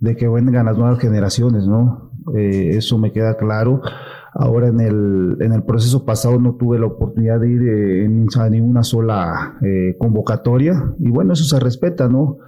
[0.07, 2.11] de que vengan las nuevas generaciones, ¿no?
[2.35, 3.83] Eh, eso me queda claro.
[4.33, 8.51] Ahora en el, en el proceso pasado no tuve la oportunidad de ir eh, a
[8.51, 12.39] ninguna sola eh, convocatoria y bueno, eso se respeta, ¿no?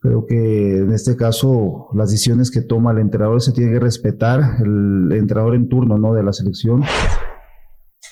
[0.00, 4.40] Creo que en este caso las decisiones que toma el entrenador se tiene que respetar,
[4.60, 6.12] el entrenador en turno, ¿no?
[6.12, 6.82] De la selección.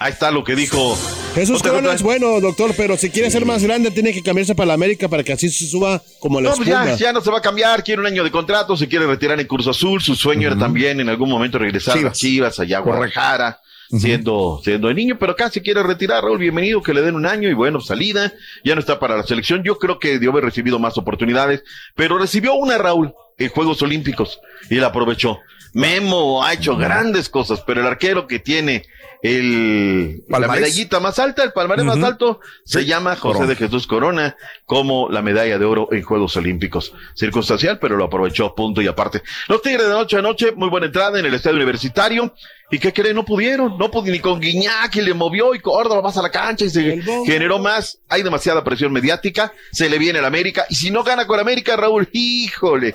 [0.03, 0.97] Ahí está lo que dijo.
[1.35, 1.63] Jesús.
[1.63, 4.73] Corona es bueno, doctor, pero si quiere ser más grande tiene que cambiarse para la
[4.75, 6.87] América para que así se suba como la No, pues espuma.
[6.87, 9.39] ya, ya no se va a cambiar, quiere un año de contrato, se quiere retirar
[9.39, 12.81] en Curso Azul, su sueño era también en algún momento regresar a Chivas, allá a
[12.81, 17.15] Guadalajara, siendo, siendo de niño, pero acá se quiere retirar, Raúl, bienvenido, que le den
[17.15, 18.33] un año y bueno, salida,
[18.65, 21.63] ya no está para la selección, yo creo que debió haber recibido más oportunidades,
[21.95, 24.41] pero recibió una, Raúl, en Juegos Olímpicos,
[24.71, 25.41] y la aprovechó.
[25.73, 28.85] Memo ha hecho grandes cosas, pero el arquero que tiene
[29.23, 30.63] el, la Palmarés.
[30.63, 33.47] medallita más alta, el palmarés más alto, se llama José Corona.
[33.47, 36.95] de Jesús Corona como la medalla de oro en Juegos Olímpicos.
[37.15, 39.23] Circunstancial, pero lo aprovechó, punto y aparte.
[39.49, 42.35] Los Tigres de noche a noche, muy buena entrada en el estadio universitario.
[42.71, 43.17] ¿Y qué creen?
[43.17, 46.31] No pudieron, no pudieron, ni con Guiñac y le movió y Córdoba vas a la
[46.31, 47.99] cancha y se generó más.
[48.09, 50.65] Hay demasiada presión mediática, se le viene el América.
[50.71, 52.95] Y si no gana con América, Raúl, híjole.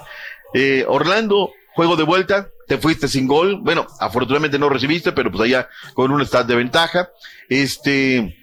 [0.54, 3.60] Eh, Orlando, juego de vuelta, te fuiste sin gol.
[3.62, 7.10] Bueno, afortunadamente no recibiste, pero pues allá con un estado de ventaja.
[7.50, 8.38] Este,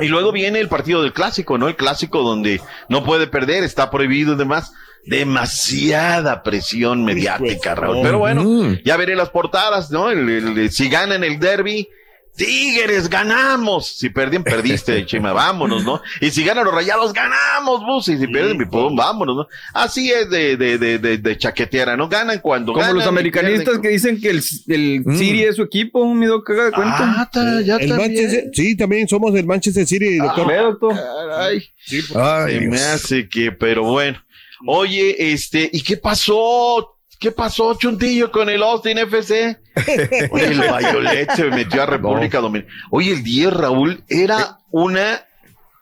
[0.00, 1.68] y luego viene el partido del clásico, ¿no?
[1.68, 4.72] El clásico donde no puede perder, está prohibido y demás.
[5.06, 7.98] Demasiada presión mediática, Raúl.
[8.02, 8.42] Pero bueno,
[8.84, 10.10] ya veré las portadas, ¿no?
[10.10, 10.28] El-
[10.58, 11.88] el- si ganan el derby,
[12.36, 13.86] Tigres, ganamos.
[13.96, 16.00] Si perdien, perdiste, Chima, vámonos, ¿no?
[16.20, 18.08] Y si ganan los rayados, ganamos, bus.
[18.08, 19.46] Y si pierden, mi pum, vámonos, ¿no?
[19.72, 22.08] Así es de, de, de, de, de chaqueteara, ¿no?
[22.08, 22.96] Ganan cuando Como ganan.
[22.96, 26.72] los americanistas que dicen que el, el City es su equipo, me doy caga de
[26.72, 26.96] cuenta.
[27.00, 27.94] Ah, ta- ya El.
[27.94, 30.46] Manchester- sí, también somos del Manchester City, doctor.
[30.48, 30.94] Ve, doctor.
[30.94, 31.60] Caray.
[31.84, 34.18] Sí, pues, Se me hace que, pero bueno.
[34.66, 36.93] Oye, este, ¿y qué pasó?
[37.18, 39.58] ¿Qué pasó, Chuntillo, con el Austin FC?
[40.30, 42.74] Oye, el Violet se metió a República Dominicana.
[42.90, 45.24] Oye, el 10, Raúl, era una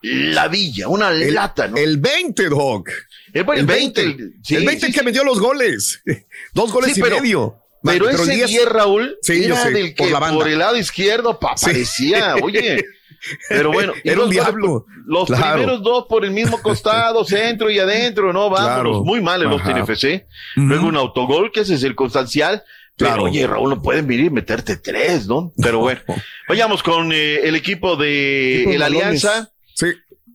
[0.03, 1.77] ladilla, una lata, ¿no?
[1.77, 2.91] El 20, Doc.
[3.33, 4.01] Eh, bueno, El 20.
[4.03, 5.05] el- sí, el 20 sí, que sí.
[5.05, 6.03] metió los goles.
[6.53, 7.59] Dos goles Sí, y pero- medio.
[7.85, 10.47] Pero el ese 10 10, Raúl, Sí, yo era sé, del que por la por,
[10.47, 12.85] el lado izquierdo parecía, oye.
[13.49, 14.87] Pero bueno, Era los un goles, diablo.
[15.07, 15.55] Los Claro.
[15.55, 18.75] primeros dos por el mismo costado, centro y adentro, no, vámonos.
[18.75, 19.05] Claro.
[19.05, 19.49] Muy mal el.
[19.49, 20.27] Austin FC.
[20.57, 22.63] Luego un autogol que es circunstancial.
[22.97, 23.23] Pero Claro.
[23.25, 25.53] oye, Raúl, no pueden venir y meterte tres, ¿no?
[25.57, 26.01] Pero bueno,
[26.49, 28.83] vayamos con eh, el equipo de el.
[28.83, 29.51] Alianza.
[29.75, 29.87] Sí.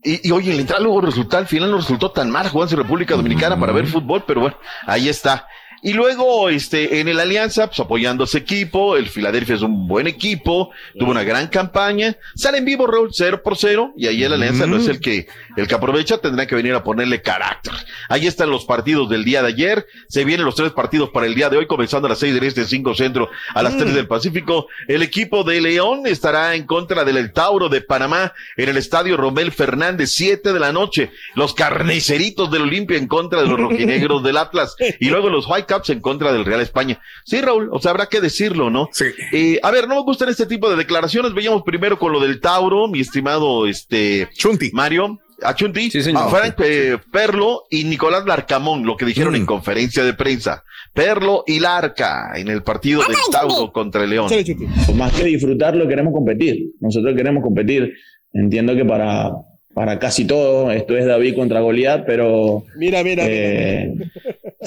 [0.02, 2.82] Y, y oye, el entrar luego resulta, al final no resultó tan mal jugando en
[2.82, 5.46] República Dominicana para ver fútbol, pero bueno, ahí está.
[5.82, 9.86] Y luego, este, en el Alianza, pues apoyando a ese equipo, el Filadelfia es un
[9.86, 14.22] buen equipo, tuvo una gran campaña, sale en vivo, Raúl, cero por cero, y ahí
[14.24, 17.72] el Alianza no es el que, el que aprovecha, tendrá que venir a ponerle carácter.
[18.08, 21.34] Ahí están los partidos del día de ayer, se vienen los tres partidos para el
[21.34, 24.08] día de hoy, comenzando a las seis del este, cinco centro, a las tres del
[24.08, 24.66] Pacífico.
[24.88, 29.16] El equipo de León estará en contra del El Tauro de Panamá en el estadio
[29.16, 31.10] Romel Fernández, siete de la noche.
[31.34, 34.74] Los carniceritos del Olimpia en contra de los rojinegros del Atlas.
[34.98, 37.00] Y luego los White Cups en contra del Real España.
[37.24, 38.88] Sí, Raúl, o sea, habrá que decirlo, ¿no?
[38.92, 39.04] Sí.
[39.32, 41.34] Eh, a ver, no me gustan este tipo de declaraciones.
[41.34, 44.70] Veíamos primero con lo del Tauro, mi estimado este Chunti.
[44.72, 45.20] Mario.
[45.40, 50.12] A Chunti, a Frank eh, Perlo y Nicolás Larcamón, lo que dijeron en conferencia de
[50.12, 50.64] prensa.
[50.92, 54.28] Perlo y Larca en el partido del Tauro contra el León.
[54.28, 56.72] Pues más que disfrutarlo, queremos competir.
[56.80, 57.94] Nosotros queremos competir.
[58.32, 59.30] Entiendo que para,
[59.74, 62.64] para casi todo esto es David contra Goliat, pero.
[62.76, 63.22] Mira, mira.
[63.28, 63.94] eh,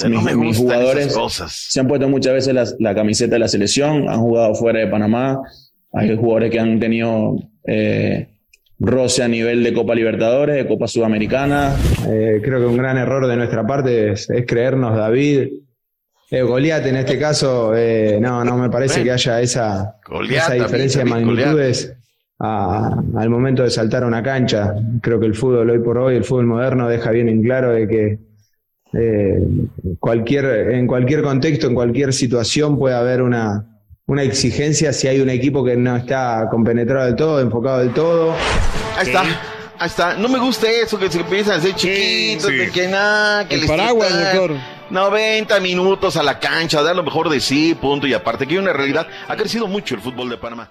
[0.08, 1.14] mis, mis jugadores
[1.52, 4.86] se han puesto muchas veces la, la camiseta de la selección, han jugado fuera de
[4.86, 5.40] Panamá.
[5.92, 7.36] Hay jugadores que han tenido
[7.66, 8.28] eh,
[8.78, 11.76] roce a nivel de Copa Libertadores, de Copa Sudamericana.
[12.08, 15.48] Eh, creo que un gran error de nuestra parte es, es creernos David.
[16.30, 19.96] Eh, Goliat en este caso, eh, no, no me parece que haya esa,
[20.30, 21.94] esa diferencia también, de magnitudes
[22.38, 24.74] a- al momento de saltar a una cancha.
[25.02, 27.86] Creo que el fútbol hoy por hoy, el fútbol moderno, deja bien en claro de
[27.86, 28.18] que
[28.92, 29.42] eh,
[29.98, 33.66] cualquier, en cualquier contexto, en cualquier situación puede haber una,
[34.06, 38.34] una exigencia si hay un equipo que no está compenetrado del todo, enfocado del todo.
[38.98, 39.22] Ahí está.
[39.78, 40.14] Ahí está.
[40.14, 42.70] No me gusta eso que se empiezan a hacer chiquitos, sí.
[42.72, 44.52] que nada, que El les paraguas, quitan mejor.
[44.90, 48.06] 90 minutos a la cancha, dar lo mejor de sí, punto.
[48.06, 50.70] Y aparte que hay una realidad, ha crecido mucho el fútbol de Panamá.